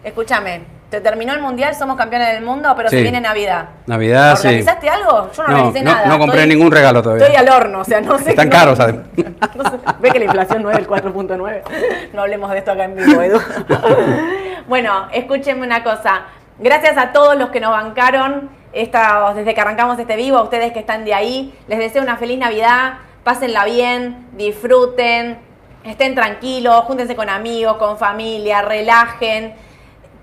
[0.05, 0.74] escúchame.
[0.95, 2.95] Se terminó el mundial, somos campeones del mundo, pero Sí.
[2.99, 3.71] se viene Navidad.
[3.87, 4.47] Navidad, sí.
[4.47, 5.29] ¿Organizaste algo?
[5.33, 6.07] Yo no, No, organicé no- nada.
[6.07, 7.27] no compré Estoy- ningún regalo todavía.
[7.27, 8.31] Estoy al horno, o sea, no sé.
[8.31, 9.07] Están no- caros, además.
[9.57, 11.63] no sé, Ve que la inflación no es el 4.9.
[12.13, 13.41] No hablemos de esto acá en vivo, Edu.
[14.69, 16.23] bueno, escúchenme una cosa.
[16.61, 20.73] Gracias a todos los que nos bancaron esta, desde que arrancamos este vivo, a ustedes
[20.73, 21.59] que están de ahí.
[21.67, 22.95] Les deseo una feliz Navidad.
[23.25, 25.39] Pásenla bien, disfruten,
[25.85, 29.55] estén tranquilos, júntense con amigos, con familia, relajen.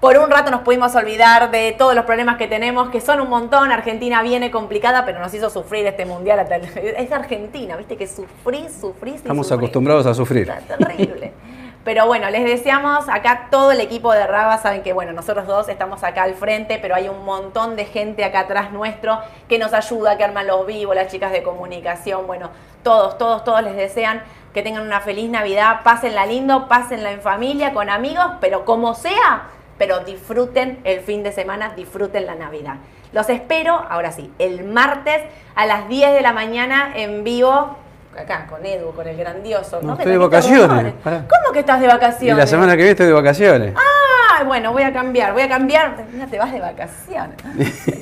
[0.02, 3.30] Por un rato nos pudimos olvidar de todos los problemas que tenemos, que son un
[3.30, 3.72] montón.
[3.72, 6.40] Argentina viene complicada, pero nos hizo sufrir este mundial.
[6.40, 6.66] hasta el-
[6.98, 9.60] Es Argentina, viste que sufrís, sufrís y Estamos sufrís.
[9.60, 10.50] acostumbrados a sufrir.
[10.50, 11.32] Está terrible.
[11.84, 15.68] Pero bueno, les deseamos acá todo el equipo de Raba, saben que bueno, nosotros dos
[15.68, 19.18] estamos acá al frente, pero hay un montón de gente acá atrás nuestro
[19.50, 22.52] que nos ayuda, que arman los vivos, las chicas de comunicación, bueno,
[22.84, 24.22] todos, todos, todos les desean
[24.54, 29.48] que tengan una feliz Navidad, pásenla lindo, pásenla en familia, con amigos, pero como sea,
[29.82, 32.76] pero disfruten el fin de semana, disfruten la Navidad.
[33.14, 35.24] Los espero, ahora sí, el martes
[35.56, 37.78] a las 10 de la mañana en vivo,
[38.16, 39.80] acá con Edu, con el grandioso.
[39.82, 40.94] No, estoy de vacaciones.
[41.04, 42.38] ¿Cómo que estás de Y vacaciones?
[42.38, 43.74] la semana que viene estoy de vacaciones.
[43.76, 45.96] Ah, bueno, voy a cambiar, voy a cambiar.
[46.14, 47.38] Mira, te vas de vacaciones.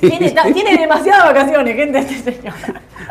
[0.00, 2.54] tiene, demasiadas vacaciones, gente, este señor.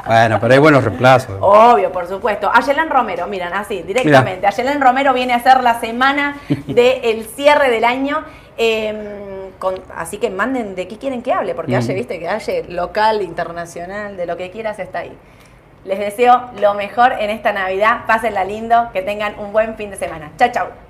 [0.05, 1.37] Bueno, pero hay buenos reemplazos.
[1.41, 2.51] Obvio, por supuesto.
[2.53, 4.45] Ayelén Romero, miran, así, directamente.
[4.45, 8.23] Ayelén Romero viene a hacer la semana del cierre del año.
[8.59, 11.79] Eh, con- así que manden de qué quieren que hable, porque Mm.
[11.79, 15.17] Aye, viste que Aye, local, internacional, de lo que quieras, está ahí.
[15.85, 18.01] Les deseo lo mejor en esta Navidad.
[18.05, 20.31] Pásenla lindo, que tengan un buen fin de semana.
[20.37, 20.88] Chao, chao.